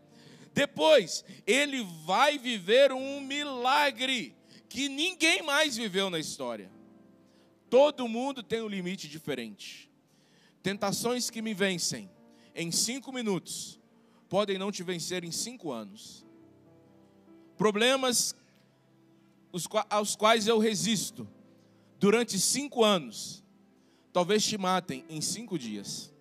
[0.55, 4.37] Depois, ele vai viver um milagre
[4.69, 6.71] que ninguém mais viveu na história.
[7.69, 9.91] Todo mundo tem um limite diferente.
[10.63, 12.11] Tentações que me vencem
[12.55, 13.81] em cinco minutos
[14.29, 16.25] podem não te vencer em cinco anos.
[17.57, 18.35] Problemas
[19.91, 21.29] aos quais eu resisto
[21.99, 23.45] durante cinco anos,
[24.13, 26.13] talvez te matem em cinco dias.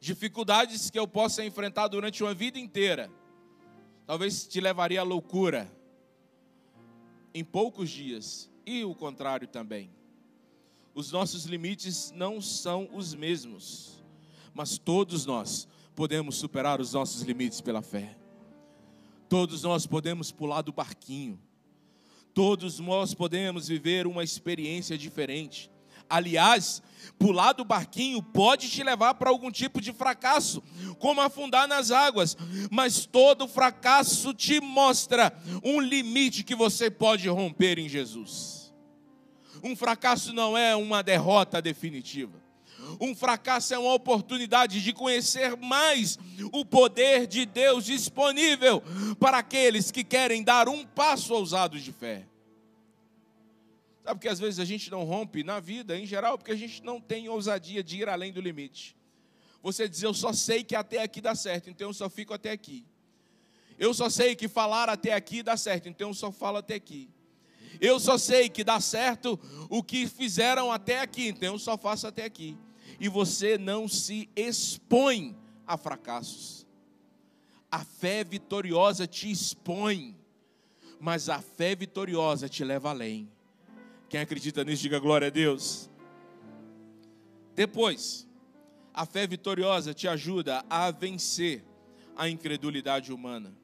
[0.00, 3.10] Dificuldades que eu possa enfrentar durante uma vida inteira,
[4.06, 5.70] talvez te levaria à loucura
[7.34, 9.90] em poucos dias, e o contrário também.
[10.94, 14.02] Os nossos limites não são os mesmos,
[14.52, 18.16] mas todos nós podemos superar os nossos limites pela fé.
[19.28, 21.38] Todos nós podemos pular do barquinho
[22.38, 25.68] Todos nós podemos viver uma experiência diferente.
[26.08, 26.80] Aliás,
[27.18, 30.62] pular do barquinho pode te levar para algum tipo de fracasso,
[31.00, 32.36] como afundar nas águas,
[32.70, 38.72] mas todo fracasso te mostra um limite que você pode romper em Jesus.
[39.60, 42.40] Um fracasso não é uma derrota definitiva.
[43.00, 46.16] Um fracasso é uma oportunidade de conhecer mais
[46.52, 48.80] o poder de Deus disponível
[49.18, 52.27] para aqueles que querem dar um passo ousado de fé.
[54.08, 56.82] Sabe que às vezes a gente não rompe na vida em geral porque a gente
[56.82, 58.96] não tem ousadia de ir além do limite.
[59.62, 62.50] Você diz, eu só sei que até aqui dá certo, então eu só fico até
[62.50, 62.86] aqui.
[63.78, 67.10] Eu só sei que falar até aqui dá certo, então eu só falo até aqui.
[67.78, 72.06] Eu só sei que dá certo o que fizeram até aqui, então eu só faço
[72.06, 72.56] até aqui.
[72.98, 76.66] E você não se expõe a fracassos.
[77.70, 80.16] A fé vitoriosa te expõe,
[80.98, 83.30] mas a fé vitoriosa te leva além.
[84.08, 85.90] Quem acredita nisso, diga glória a Deus.
[87.54, 88.26] Depois,
[88.94, 91.64] a fé vitoriosa te ajuda a vencer
[92.16, 93.54] a incredulidade humana.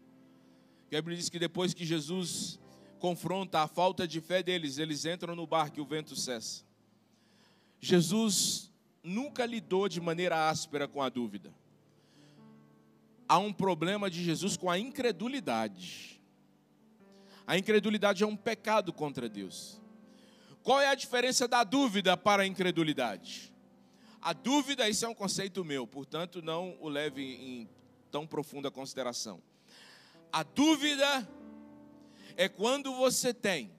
[0.88, 2.58] A Bíblia diz que depois que Jesus
[3.00, 6.62] confronta a falta de fé deles, eles entram no barco e o vento cessa.
[7.80, 8.70] Jesus
[9.02, 11.52] nunca lidou de maneira áspera com a dúvida.
[13.28, 16.20] Há um problema de Jesus com a incredulidade.
[17.46, 19.82] A incredulidade é um pecado contra Deus.
[20.64, 23.52] Qual é a diferença da dúvida para a incredulidade?
[24.20, 27.68] A dúvida, isso é um conceito meu, portanto, não o leve em
[28.10, 29.42] tão profunda consideração.
[30.32, 31.28] A dúvida
[32.34, 33.70] é quando você tem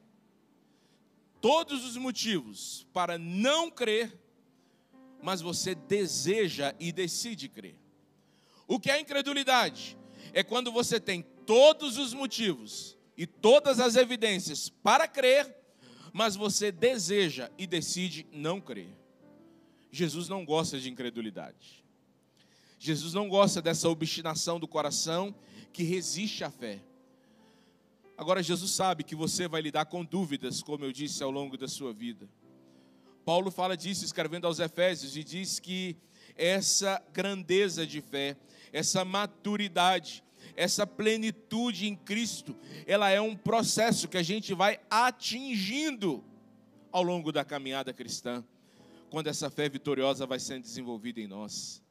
[1.42, 4.16] todos os motivos para não crer,
[5.24, 7.76] mas você deseja e decide crer.
[8.68, 9.98] O que é incredulidade?
[10.34, 15.65] É quando você tem todos os motivos e todas as evidências para crer,
[16.16, 18.88] mas você deseja e decide não crer.
[19.92, 21.84] Jesus não gosta de incredulidade.
[22.80, 25.36] Jesus não gosta dessa obstinação do coração
[25.74, 26.82] que resiste à fé.
[28.18, 31.68] Agora, Jesus sabe que você vai lidar com dúvidas, como eu disse, ao longo da
[31.68, 32.30] sua vida.
[33.26, 35.98] Paulo fala disso escrevendo aos Efésios e diz que
[36.38, 38.38] essa grandeza de fé,
[38.72, 40.24] essa maturidade,
[40.56, 46.24] essa plenitude em Cristo, ela é um processo que a gente vai atingindo
[46.92, 48.44] ao longo da caminhada cristã,
[49.10, 51.82] quando essa fé vitoriosa vai sendo desenvolvida em nós.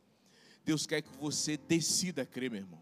[0.64, 2.80] Deus quer que você decida crer, meu irmão.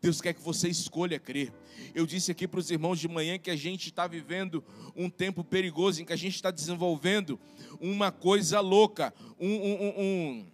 [0.00, 1.52] Deus quer que você escolha crer.
[1.94, 4.62] Eu disse aqui para os irmãos de manhã que a gente está vivendo
[4.94, 7.40] um tempo perigoso, em que a gente está desenvolvendo
[7.80, 10.46] uma coisa louca, um, um, um, um,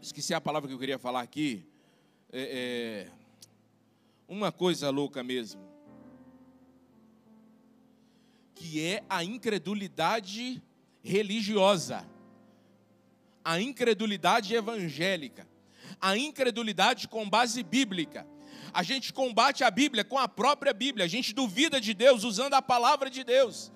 [0.00, 1.66] esqueci a palavra que eu queria falar aqui,
[2.32, 3.23] é, é
[4.28, 5.60] uma coisa louca mesmo,
[8.54, 10.62] que é a incredulidade
[11.02, 12.06] religiosa,
[13.44, 15.46] a incredulidade evangélica,
[16.00, 18.26] a incredulidade com base bíblica.
[18.72, 22.54] A gente combate a Bíblia com a própria Bíblia, a gente duvida de Deus usando
[22.54, 23.70] a palavra de Deus.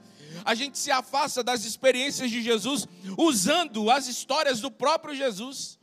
[0.45, 5.78] A gente se afasta das experiências de Jesus usando as histórias do próprio Jesus.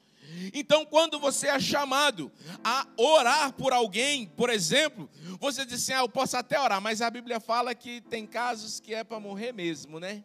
[0.53, 2.31] Então, quando você é chamado
[2.63, 7.01] a orar por alguém, por exemplo, você diz assim: ah, eu posso até orar, mas
[7.01, 10.23] a Bíblia fala que tem casos que é para morrer mesmo, né?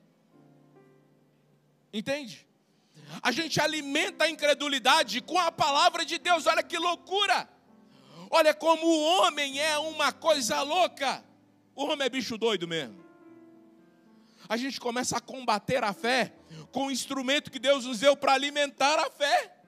[1.93, 2.47] Entende?
[3.23, 7.49] A gente alimenta a incredulidade com a palavra de Deus, olha que loucura!
[8.31, 11.25] Olha como o homem é uma coisa louca.
[11.75, 13.05] O homem é bicho doido mesmo.
[14.49, 16.33] A gente começa a combater a fé
[16.71, 19.60] com o instrumento que Deus nos deu para alimentar a fé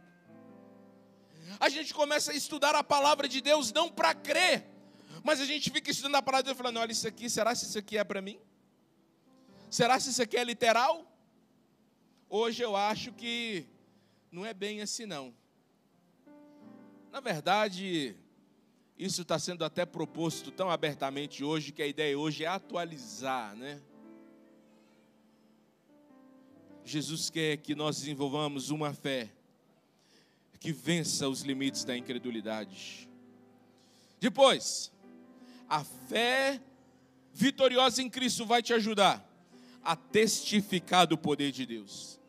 [1.62, 4.66] a gente começa a estudar a palavra de Deus não para crer,
[5.22, 7.66] mas a gente fica estudando a palavra de Deus falando: olha, isso aqui, será se
[7.66, 8.36] isso aqui é para mim?
[9.70, 11.06] Será se isso aqui é literal?
[12.28, 13.64] Hoje eu acho que
[14.32, 15.32] não é bem assim, não.
[17.12, 18.16] Na verdade,
[18.98, 23.80] isso está sendo até proposto tão abertamente hoje que a ideia hoje é atualizar, né?
[26.84, 29.30] Jesus quer que nós desenvolvamos uma fé
[30.62, 33.08] que vença os limites da incredulidade.
[34.20, 34.92] Depois,
[35.68, 36.62] a fé
[37.34, 39.28] vitoriosa em Cristo vai te ajudar
[39.82, 42.20] a testificar do poder de Deus.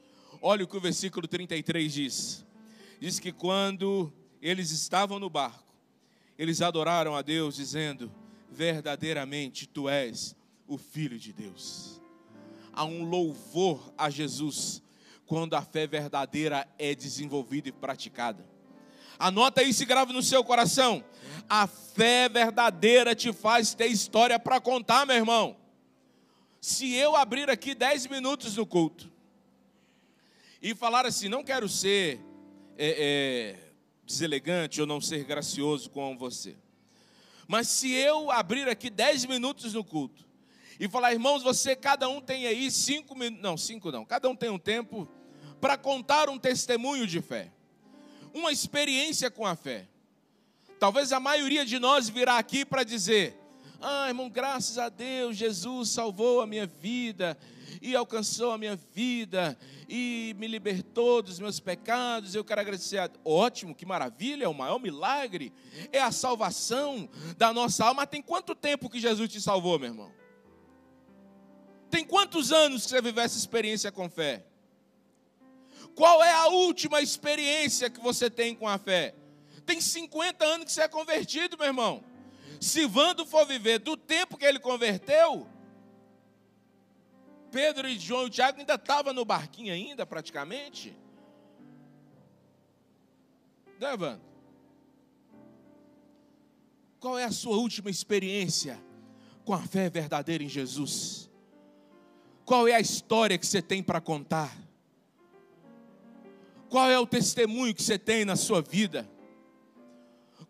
[0.41, 2.45] Olha o que o versículo 33 diz.
[2.99, 4.11] Diz que quando
[4.41, 5.71] eles estavam no barco,
[6.35, 8.11] eles adoraram a Deus, dizendo:
[8.51, 10.35] Verdadeiramente tu és
[10.67, 12.01] o Filho de Deus.
[12.73, 14.82] Há um louvor a Jesus
[15.25, 18.45] quando a fé verdadeira é desenvolvida e praticada.
[19.17, 21.03] Anota isso e grave no seu coração.
[21.49, 25.57] A fé verdadeira te faz ter história para contar, meu irmão.
[26.59, 29.11] se eu abrir aqui 10 minutos no culto
[30.61, 32.21] e falar assim, não quero ser
[32.77, 33.73] é, é,
[34.05, 36.55] deselegante ou não ser gracioso com você,
[37.47, 40.25] mas se eu abrir aqui 10 minutos no culto
[40.79, 44.35] e falar, irmãos, você, cada um tem aí cinco minutos, não, cinco não, cada um
[44.35, 45.07] tem um tempo
[45.61, 47.51] para contar um testemunho de fé,
[48.33, 49.87] uma experiência com a fé.
[50.79, 53.37] Talvez a maioria de nós virá aqui para dizer:
[53.79, 57.37] ah, irmão, graças a Deus, Jesus salvou a minha vida
[57.81, 59.57] e alcançou a minha vida
[59.89, 62.33] e me libertou dos meus pecados.
[62.33, 62.97] Eu quero agradecer.
[62.97, 63.09] A...
[63.23, 65.51] Ótimo, que maravilha, é o maior milagre.
[65.91, 68.01] É a salvação da nossa alma.
[68.01, 70.22] Mas tem quanto tempo que Jesus te salvou, meu irmão?
[71.93, 74.43] Tem quantos anos que você viveu essa experiência com fé?
[75.93, 79.13] Qual é a última experiência que você tem com a fé?
[79.63, 82.03] Tem 50 anos que você é convertido, meu irmão.
[82.59, 85.47] Se Vando for viver do tempo que ele converteu,
[87.51, 90.97] Pedro e João e Tiago ainda estavam no barquinho ainda, praticamente.
[93.79, 94.23] Né, Vando?
[96.99, 98.83] Qual é a sua última experiência
[99.45, 101.31] com a fé verdadeira em Jesus?
[102.45, 104.55] Qual é a história que você tem para contar?
[106.69, 109.09] Qual é o testemunho que você tem na sua vida?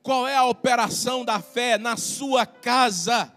[0.04, 3.34] qual é a operação da fé na sua casa.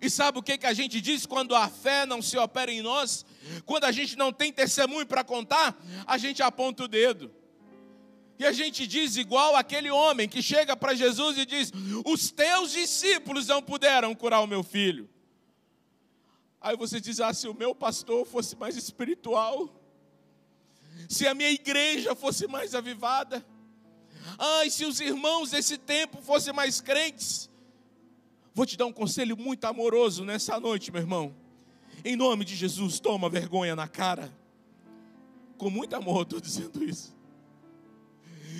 [0.00, 2.80] E sabe o que, que a gente diz quando a fé não se opera em
[2.80, 3.26] nós?
[3.66, 7.32] Quando a gente não tem testemunho para contar, a gente aponta o dedo.
[8.38, 11.72] E a gente diz igual aquele homem que chega para Jesus e diz:
[12.04, 15.08] Os teus discípulos não puderam curar o meu filho.
[16.64, 19.68] Aí você diz: Ah, se o meu pastor fosse mais espiritual,
[21.08, 23.44] se a minha igreja fosse mais avivada,
[24.38, 27.50] Ai, se os irmãos desse tempo fossem mais crentes.
[28.54, 31.34] Vou te dar um conselho muito amoroso nessa noite, meu irmão.
[32.04, 34.32] Em nome de Jesus, toma vergonha na cara.
[35.58, 37.13] Com muito amor, estou dizendo isso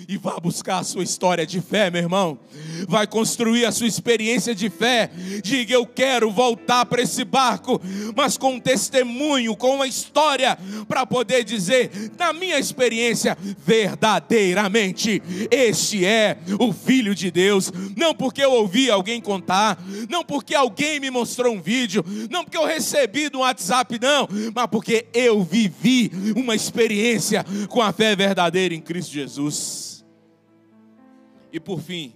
[0.07, 2.37] e vá buscar a sua história de fé, meu irmão.
[2.87, 5.09] Vai construir a sua experiência de fé.
[5.43, 7.81] Diga, eu quero voltar para esse barco,
[8.15, 16.05] mas com um testemunho, com uma história, para poder dizer, na minha experiência, verdadeiramente, este
[16.05, 17.71] é o Filho de Deus.
[17.95, 22.57] Não porque eu ouvi alguém contar, não porque alguém me mostrou um vídeo, não porque
[22.57, 28.73] eu recebi do WhatsApp, não, mas porque eu vivi uma experiência com a fé verdadeira
[28.73, 29.84] em Cristo Jesus.
[31.55, 32.13] E por fim,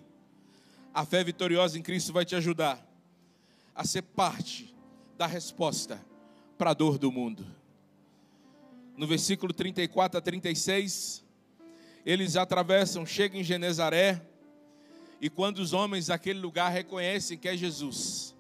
[0.94, 2.86] a fé vitoriosa em Cristo vai te ajudar
[3.74, 4.76] a ser parte
[5.18, 6.06] da resposta
[6.58, 7.48] para a dor do mundo.
[8.98, 11.24] No versículo 34 a 36,
[12.06, 14.22] eles atravessam, chegam em Genezaré,
[15.22, 18.36] e quando os homens daquele lugar reconhecem que é Jesus,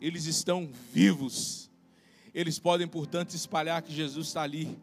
[0.00, 1.70] eles estão vivos,
[2.32, 4.74] eles podem, portanto, espalhar que Jesus está ali.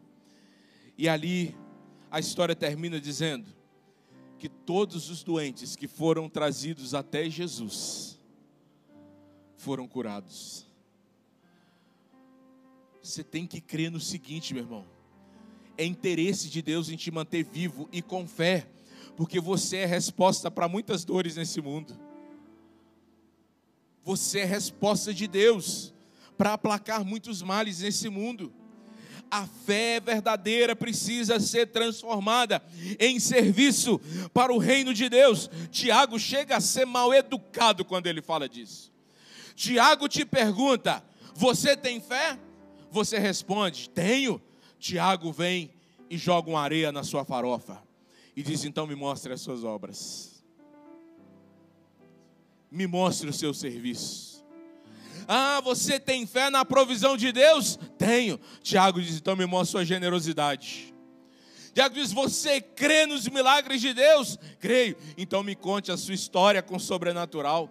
[0.96, 1.52] E ali
[2.12, 3.58] a história termina dizendo
[4.40, 8.18] que todos os doentes que foram trazidos até Jesus
[9.54, 10.66] foram curados.
[13.02, 14.86] Você tem que crer no seguinte, meu irmão:
[15.76, 18.66] é interesse de Deus em te manter vivo e com fé,
[19.14, 21.94] porque você é resposta para muitas dores nesse mundo.
[24.02, 25.92] Você é resposta de Deus
[26.38, 28.50] para aplacar muitos males nesse mundo
[29.30, 32.62] a fé verdadeira precisa ser transformada
[32.98, 34.00] em serviço
[34.34, 35.48] para o reino de Deus.
[35.70, 38.90] Tiago chega a ser mal educado quando ele fala disso.
[39.54, 41.04] Tiago te pergunta:
[41.34, 42.38] Você tem fé?
[42.90, 44.42] Você responde: Tenho.
[44.78, 45.70] Tiago vem
[46.08, 47.80] e joga uma areia na sua farofa
[48.34, 50.42] e diz: Então me mostre as suas obras,
[52.70, 54.29] me mostre o seu serviço.
[55.26, 57.78] Ah, você tem fé na provisão de Deus?
[57.98, 58.38] Tenho.
[58.62, 60.92] Tiago diz: então me mostra sua generosidade.
[61.72, 64.38] Tiago diz: Você crê nos milagres de Deus?
[64.58, 64.96] Creio.
[65.16, 67.70] Então me conte a sua história com o sobrenatural.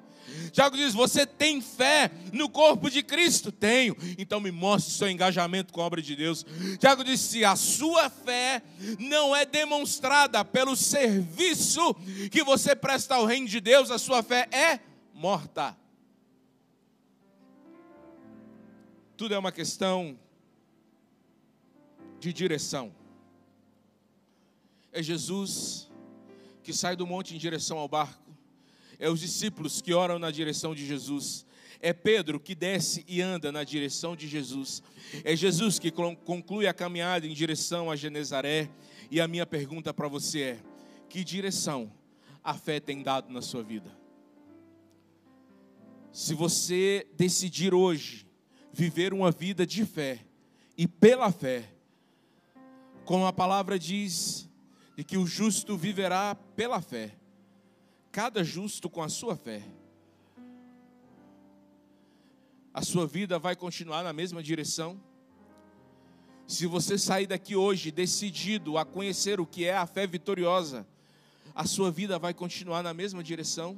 [0.51, 3.51] Tiago diz: Você tem fé no corpo de Cristo?
[3.51, 3.95] Tenho.
[4.17, 6.45] Então me mostre seu engajamento com a obra de Deus.
[6.79, 8.61] Tiago diz: Se a sua fé
[8.97, 11.93] não é demonstrada pelo serviço
[12.31, 14.79] que você presta ao reino de Deus, a sua fé é
[15.13, 15.75] morta.
[19.19, 20.17] Tudo é uma questão
[22.21, 22.89] de direção.
[24.93, 25.91] É Jesus
[26.63, 28.33] que sai do monte em direção ao barco.
[28.97, 31.45] É os discípulos que oram na direção de Jesus.
[31.81, 34.81] É Pedro que desce e anda na direção de Jesus.
[35.25, 38.69] É Jesus que conclui a caminhada em direção a Genezaré.
[39.11, 40.59] E a minha pergunta para você é:
[41.09, 41.91] que direção
[42.41, 43.93] a fé tem dado na sua vida?
[46.09, 48.28] Se você decidir hoje
[48.79, 50.25] viver uma vida de fé
[50.77, 51.69] e pela fé.
[53.03, 54.47] Como a palavra diz,
[54.95, 57.13] de que o justo viverá pela fé.
[58.09, 59.63] Cada justo com a sua fé.
[62.73, 64.97] A sua vida vai continuar na mesma direção.
[66.47, 70.87] Se você sair daqui hoje decidido a conhecer o que é a fé vitoriosa,
[71.53, 73.77] a sua vida vai continuar na mesma direção?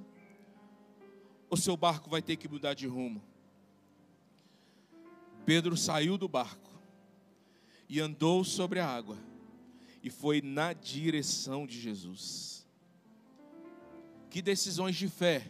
[1.49, 3.30] O seu barco vai ter que mudar de rumo?
[5.45, 6.69] Pedro saiu do barco
[7.89, 9.17] e andou sobre a água
[10.03, 12.65] e foi na direção de Jesus.
[14.29, 15.45] Que decisões de fé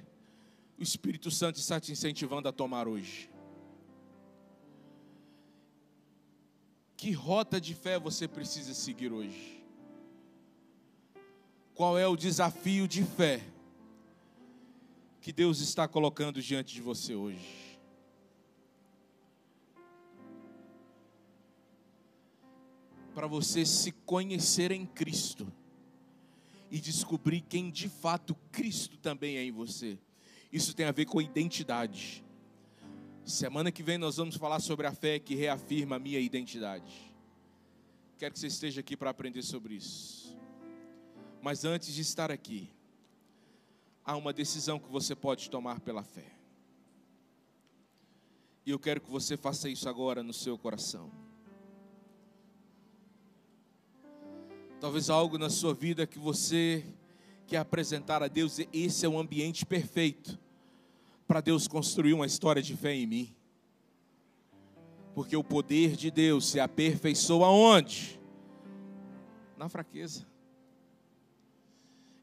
[0.78, 3.30] o Espírito Santo está te incentivando a tomar hoje?
[6.98, 9.64] Que rota de fé você precisa seguir hoje?
[11.74, 13.42] Qual é o desafio de fé
[15.20, 17.71] que Deus está colocando diante de você hoje?
[23.14, 25.52] Para você se conhecer em Cristo
[26.70, 29.98] e descobrir quem de fato Cristo também é em você.
[30.52, 32.24] Isso tem a ver com identidade.
[33.26, 37.14] Semana que vem nós vamos falar sobre a fé que reafirma a minha identidade.
[38.18, 40.38] Quero que você esteja aqui para aprender sobre isso.
[41.42, 42.70] Mas antes de estar aqui,
[44.06, 46.32] há uma decisão que você pode tomar pela fé.
[48.66, 51.12] E eu quero que você faça isso agora no seu coração.
[54.82, 56.84] Talvez algo na sua vida que você
[57.46, 60.40] quer apresentar a Deus, esse é o ambiente perfeito
[61.28, 63.36] para Deus construir uma história de fé em mim.
[65.14, 68.20] Porque o poder de Deus se aperfeiçoa onde?
[69.56, 70.26] Na fraqueza.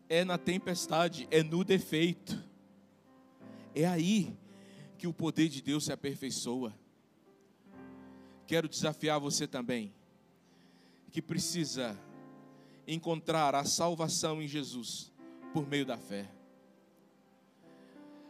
[0.08, 2.42] É na tempestade, é no defeito.
[3.72, 4.36] É aí
[4.98, 6.74] que o poder de Deus se aperfeiçoa.
[8.48, 9.94] Quero desafiar você também,
[11.12, 11.96] que precisa
[12.88, 15.12] encontrar a salvação em Jesus
[15.52, 16.26] por meio da fé.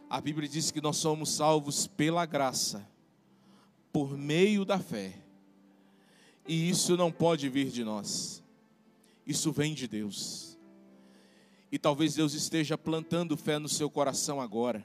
[0.09, 2.85] A Bíblia diz que nós somos salvos pela graça,
[3.93, 5.13] por meio da fé.
[6.45, 8.43] E isso não pode vir de nós,
[9.25, 10.57] isso vem de Deus.
[11.71, 14.83] E talvez Deus esteja plantando fé no seu coração agora,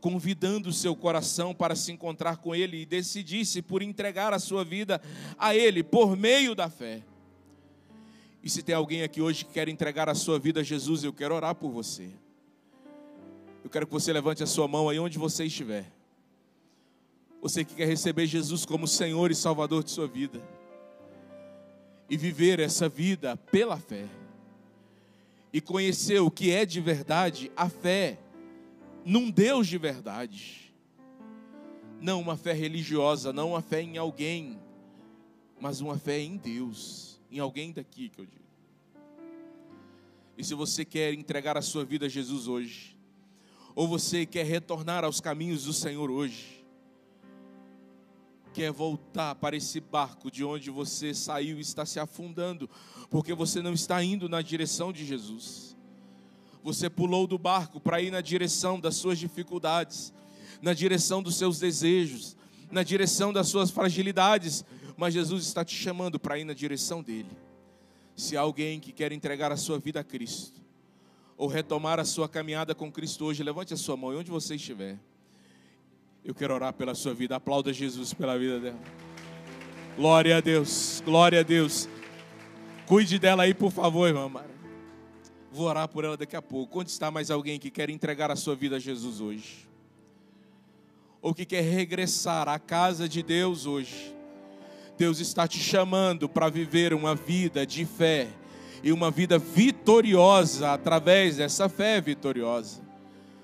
[0.00, 4.64] convidando o seu coração para se encontrar com Ele e decidisse por entregar a sua
[4.64, 5.02] vida
[5.36, 7.02] a Ele por meio da fé.
[8.42, 11.12] E se tem alguém aqui hoje que quer entregar a sua vida a Jesus, eu
[11.12, 12.08] quero orar por você.
[13.62, 15.84] Eu quero que você levante a sua mão aí onde você estiver.
[17.42, 20.42] Você que quer receber Jesus como Senhor e Salvador de sua vida.
[22.08, 24.06] E viver essa vida pela fé.
[25.52, 28.18] E conhecer o que é de verdade a fé
[29.04, 30.72] num Deus de verdade.
[32.00, 34.58] Não uma fé religiosa, não uma fé em alguém,
[35.60, 38.40] mas uma fé em Deus em alguém daqui que eu digo.
[40.36, 42.96] E se você quer entregar a sua vida a Jesus hoje,
[43.74, 46.64] ou você quer retornar aos caminhos do Senhor hoje,
[48.52, 52.68] quer voltar para esse barco de onde você saiu e está se afundando,
[53.08, 55.76] porque você não está indo na direção de Jesus.
[56.62, 60.12] Você pulou do barco para ir na direção das suas dificuldades,
[60.60, 62.36] na direção dos seus desejos,
[62.70, 64.64] na direção das suas fragilidades,
[65.00, 67.30] mas Jesus está te chamando para ir na direção dele.
[68.14, 70.60] Se há alguém que quer entregar a sua vida a Cristo,
[71.38, 74.98] ou retomar a sua caminhada com Cristo hoje, levante a sua mão, onde você estiver.
[76.22, 77.34] Eu quero orar pela sua vida.
[77.34, 78.78] Aplauda Jesus pela vida dela.
[79.96, 81.88] Glória a Deus, glória a Deus.
[82.86, 84.50] Cuide dela aí, por favor, irmã Mara.
[85.50, 86.80] Vou orar por ela daqui a pouco.
[86.80, 89.66] Onde está mais alguém que quer entregar a sua vida a Jesus hoje?
[91.22, 94.19] Ou que quer regressar à casa de Deus hoje?
[95.00, 98.28] Deus está te chamando para viver uma vida de fé
[98.82, 102.82] e uma vida vitoriosa através dessa fé vitoriosa.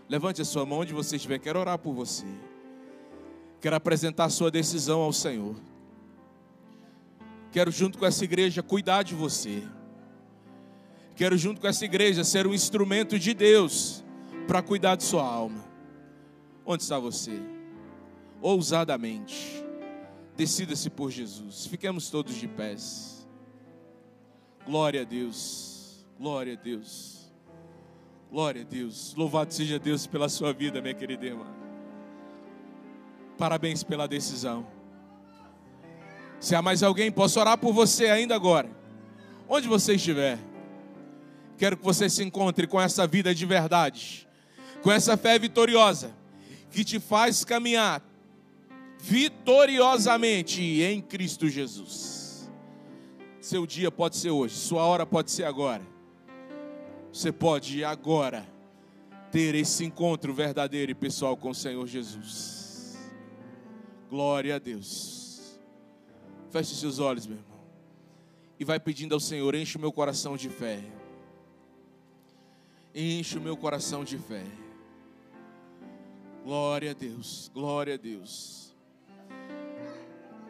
[0.07, 2.27] Levante a sua mão onde você estiver, quero orar por você.
[3.59, 5.57] Quero apresentar a sua decisão ao Senhor.
[7.51, 9.63] Quero, junto com essa igreja, cuidar de você.
[11.15, 14.05] Quero, junto com essa igreja, ser um instrumento de Deus
[14.47, 15.65] para cuidar de sua alma.
[16.67, 17.41] Onde está você?
[18.43, 19.66] Ousadamente.
[20.37, 21.67] Decida-se por Jesus.
[21.67, 23.27] Fiquemos todos de pés.
[24.67, 26.07] Glória a Deus.
[26.19, 27.33] Glória a Deus.
[28.31, 29.15] Glória a Deus.
[29.15, 31.47] Louvado seja Deus pela sua vida, minha querida irmã.
[33.39, 34.67] Parabéns pela decisão.
[36.39, 38.71] Se há mais alguém, posso orar por você ainda agora.
[39.49, 40.39] Onde você estiver.
[41.57, 44.29] Quero que você se encontre com essa vida de verdade,
[44.83, 46.11] com essa fé vitoriosa,
[46.71, 48.03] que te faz caminhar
[49.07, 52.51] vitoriosamente em Cristo Jesus.
[53.41, 55.87] Seu dia pode ser hoje, sua hora pode ser agora.
[57.13, 58.45] Você pode agora
[59.31, 62.99] ter esse encontro verdadeiro e pessoal com o Senhor Jesus.
[64.11, 65.57] Glória a Deus.
[66.51, 67.61] Feche seus olhos, meu irmão.
[68.59, 70.83] E vai pedindo ao Senhor: enche o meu coração de fé.
[72.93, 74.45] Enche o meu coração de fé.
[76.43, 78.66] Glória a Deus, glória a Deus.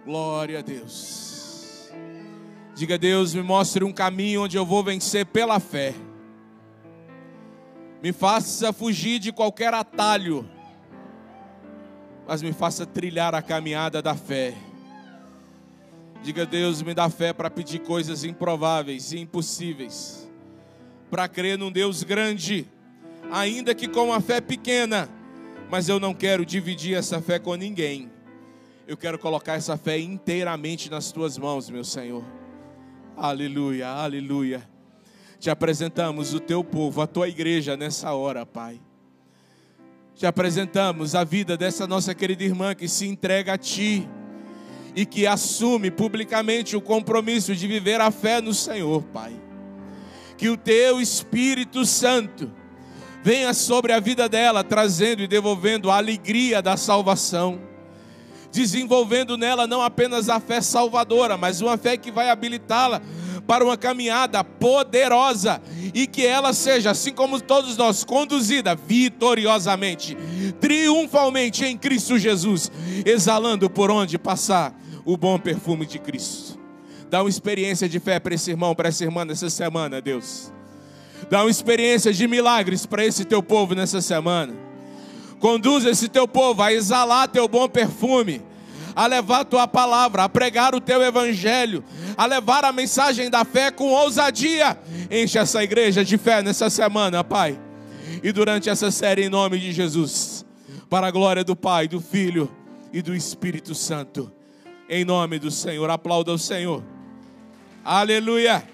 [0.06, 1.90] Glória a Deus.
[2.76, 5.92] Diga, Deus, me mostre um caminho onde eu vou vencer pela fé.
[8.00, 10.48] Me faça fugir de qualquer atalho,
[12.24, 14.54] mas me faça trilhar a caminhada da fé.
[16.22, 20.30] Diga, Deus, me dá fé para pedir coisas improváveis e impossíveis,
[21.10, 22.68] para crer num Deus grande,
[23.28, 25.08] ainda que com uma fé pequena,
[25.68, 28.14] mas eu não quero dividir essa fé com ninguém.
[28.88, 32.22] Eu quero colocar essa fé inteiramente nas tuas mãos, meu Senhor.
[33.16, 34.62] Aleluia, aleluia.
[35.40, 38.80] Te apresentamos o teu povo, a tua igreja nessa hora, Pai.
[40.14, 44.08] Te apresentamos a vida dessa nossa querida irmã que se entrega a ti
[44.94, 49.34] e que assume publicamente o compromisso de viver a fé no Senhor, Pai.
[50.38, 52.52] Que o teu Espírito Santo
[53.20, 57.65] venha sobre a vida dela, trazendo e devolvendo a alegria da salvação
[58.56, 63.02] desenvolvendo nela não apenas a fé salvadora, mas uma fé que vai habilitá-la
[63.46, 65.60] para uma caminhada poderosa
[65.92, 70.16] e que ela seja, assim como todos nós, conduzida vitoriosamente,
[70.58, 72.72] triunfalmente em Cristo Jesus,
[73.04, 76.58] exalando por onde passar o bom perfume de Cristo.
[77.10, 80.50] Dá uma experiência de fé para esse irmão, para essa irmã nessa semana, Deus.
[81.28, 84.65] Dá uma experiência de milagres para esse teu povo nessa semana.
[85.40, 88.42] Conduz esse teu povo a exalar teu bom perfume,
[88.94, 91.84] a levar tua palavra, a pregar o teu evangelho,
[92.16, 94.78] a levar a mensagem da fé com ousadia.
[95.10, 97.58] Enche essa igreja de fé nessa semana, Pai.
[98.22, 100.44] E durante essa série, em nome de Jesus,
[100.88, 102.50] para a glória do Pai, do Filho
[102.92, 104.32] e do Espírito Santo.
[104.88, 106.82] Em nome do Senhor, aplauda o Senhor.
[107.84, 108.66] Aleluia.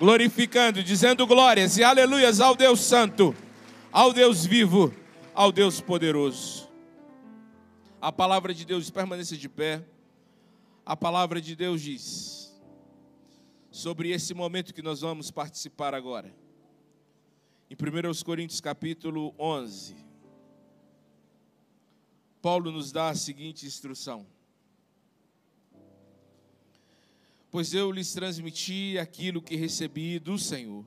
[0.00, 3.34] Glorificando, dizendo glórias e aleluias ao Deus Santo,
[3.92, 4.94] ao Deus vivo
[5.38, 6.68] ao Deus poderoso.
[8.00, 9.86] A palavra de Deus permaneça de pé.
[10.84, 12.60] A palavra de Deus diz
[13.70, 16.34] sobre esse momento que nós vamos participar agora.
[17.70, 19.94] Em 1 Coríntios capítulo 11,
[22.42, 24.26] Paulo nos dá a seguinte instrução:
[27.48, 30.84] Pois eu lhes transmiti aquilo que recebi do Senhor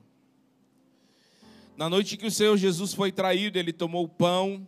[1.76, 4.66] na noite que o Senhor Jesus foi traído, ele tomou o pão,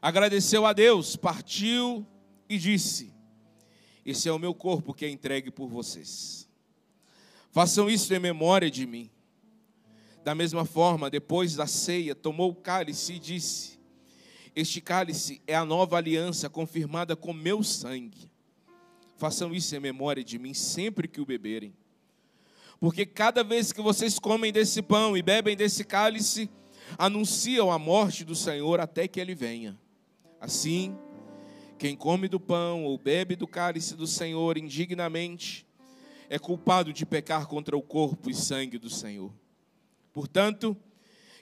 [0.00, 2.06] agradeceu a Deus, partiu
[2.48, 3.12] e disse:
[4.04, 6.48] Esse é o meu corpo que é entregue por vocês.
[7.50, 9.10] Façam isso em memória de mim.
[10.24, 13.78] Da mesma forma, depois da ceia, tomou o cálice e disse:
[14.54, 18.30] Este cálice é a nova aliança confirmada com meu sangue.
[19.16, 21.74] Façam isso em memória de mim sempre que o beberem.
[22.80, 26.48] Porque cada vez que vocês comem desse pão e bebem desse cálice,
[26.96, 29.78] anunciam a morte do Senhor até que ele venha.
[30.40, 30.96] Assim,
[31.76, 35.66] quem come do pão ou bebe do cálice do Senhor indignamente,
[36.30, 39.32] é culpado de pecar contra o corpo e sangue do Senhor.
[40.12, 40.76] Portanto,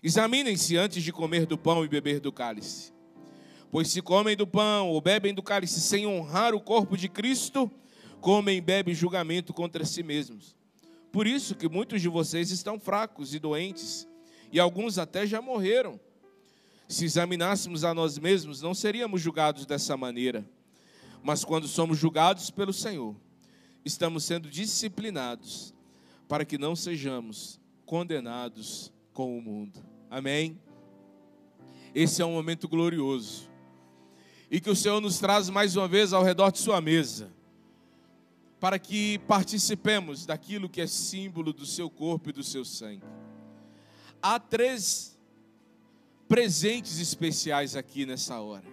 [0.03, 2.93] examinem-se antes de comer do pão e beber do cálice.
[3.71, 7.71] Pois se comem do pão ou bebem do cálice sem honrar o corpo de Cristo,
[8.21, 10.56] comem e bebem julgamento contra si mesmos.
[11.17, 14.07] Por isso que muitos de vocês estão fracos e doentes,
[14.53, 15.99] e alguns até já morreram.
[16.87, 20.47] Se examinássemos a nós mesmos, não seríamos julgados dessa maneira.
[21.23, 23.17] Mas quando somos julgados pelo Senhor,
[23.83, 25.73] estamos sendo disciplinados
[26.29, 29.81] para que não sejamos condenados com o mundo.
[30.11, 30.61] Amém?
[31.95, 33.49] Esse é um momento glorioso.
[34.51, 37.35] E que o Senhor nos traz mais uma vez ao redor de Sua mesa
[38.59, 43.05] para que participemos daquilo que é símbolo do seu corpo e do seu sangue.
[44.23, 45.19] Há três
[46.27, 48.65] presentes especiais aqui nessa hora.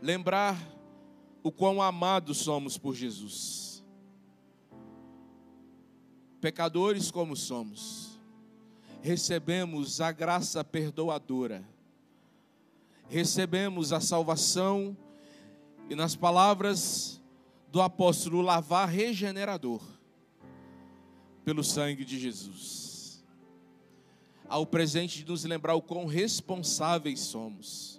[0.00, 0.56] Lembrar
[1.42, 3.82] o quão amados somos por Jesus.
[6.40, 8.20] Pecadores como somos,
[9.00, 11.64] recebemos a graça perdoadora,
[13.08, 14.96] recebemos a salvação,
[15.88, 17.21] e nas palavras
[17.72, 19.80] do apóstolo lavar regenerador
[21.42, 23.24] pelo sangue de Jesus.
[24.46, 27.98] Ao presente de nos lembrar o quão responsáveis somos.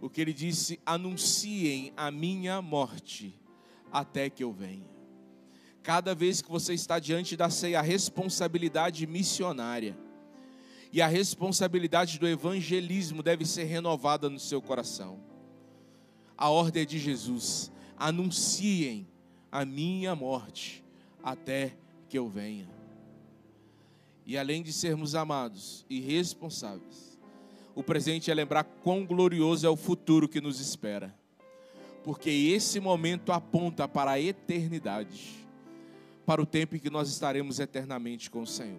[0.00, 3.38] Porque ele disse: anunciem a minha morte
[3.92, 4.88] até que eu venha.
[5.82, 9.94] Cada vez que você está diante da ceia, a responsabilidade missionária
[10.90, 15.20] e a responsabilidade do evangelismo deve ser renovada no seu coração.
[16.34, 19.06] A ordem é de Jesus: anunciem
[19.50, 20.84] a minha morte
[21.22, 21.76] até
[22.08, 22.68] que eu venha.
[24.26, 27.18] E além de sermos amados e responsáveis,
[27.74, 31.14] o presente é lembrar quão glorioso é o futuro que nos espera.
[32.02, 35.46] Porque esse momento aponta para a eternidade,
[36.24, 38.78] para o tempo em que nós estaremos eternamente com o Senhor.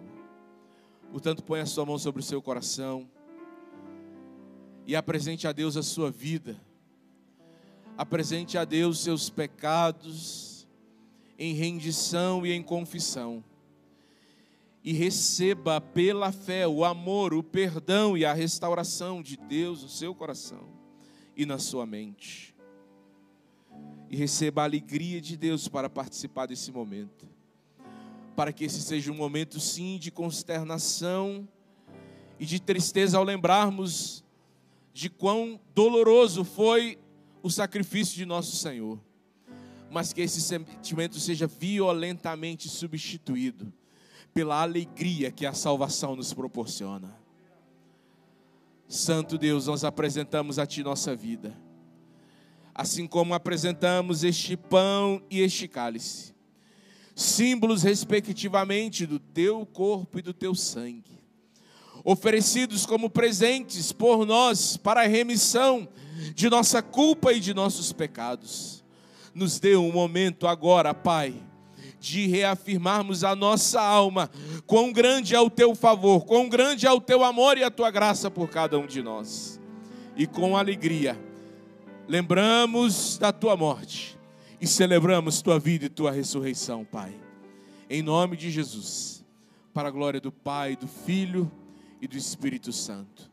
[1.10, 3.08] Portanto, põe a sua mão sobre o seu coração
[4.86, 6.56] e apresente a Deus a sua vida.
[7.96, 10.66] Apresente a Deus seus pecados
[11.38, 13.42] em rendição e em confissão.
[14.84, 20.14] E receba pela fé o amor, o perdão e a restauração de Deus no seu
[20.14, 20.68] coração
[21.36, 22.54] e na sua mente.
[24.08, 27.36] E receba a alegria de Deus para participar desse momento
[28.36, 31.48] para que esse seja um momento, sim, de consternação
[32.38, 34.22] e de tristeza ao lembrarmos
[34.92, 36.98] de quão doloroso foi
[37.46, 38.98] o sacrifício de nosso Senhor,
[39.90, 43.72] mas que esse sentimento seja violentamente substituído
[44.34, 47.16] pela alegria que a salvação nos proporciona.
[48.88, 51.56] Santo Deus, nós apresentamos a Ti nossa vida,
[52.74, 56.34] assim como apresentamos este pão e este cálice
[57.16, 61.18] símbolos respectivamente do teu corpo e do teu sangue,
[62.04, 65.88] oferecidos como presentes por nós para a remissão
[66.34, 68.84] de nossa culpa e de nossos pecados.
[69.34, 71.34] Nos dê um momento agora, Pai,
[72.00, 74.30] de reafirmarmos a nossa alma,
[74.66, 77.90] quão grande é o teu favor, quão grande é o teu amor e a tua
[77.90, 79.60] graça por cada um de nós.
[80.16, 81.18] E com alegria,
[82.08, 84.18] lembramos da tua morte
[84.60, 87.14] e celebramos tua vida e tua ressurreição, Pai.
[87.88, 89.24] Em nome de Jesus,
[89.74, 91.50] para a glória do Pai, do Filho
[92.00, 93.30] e do Espírito Santo.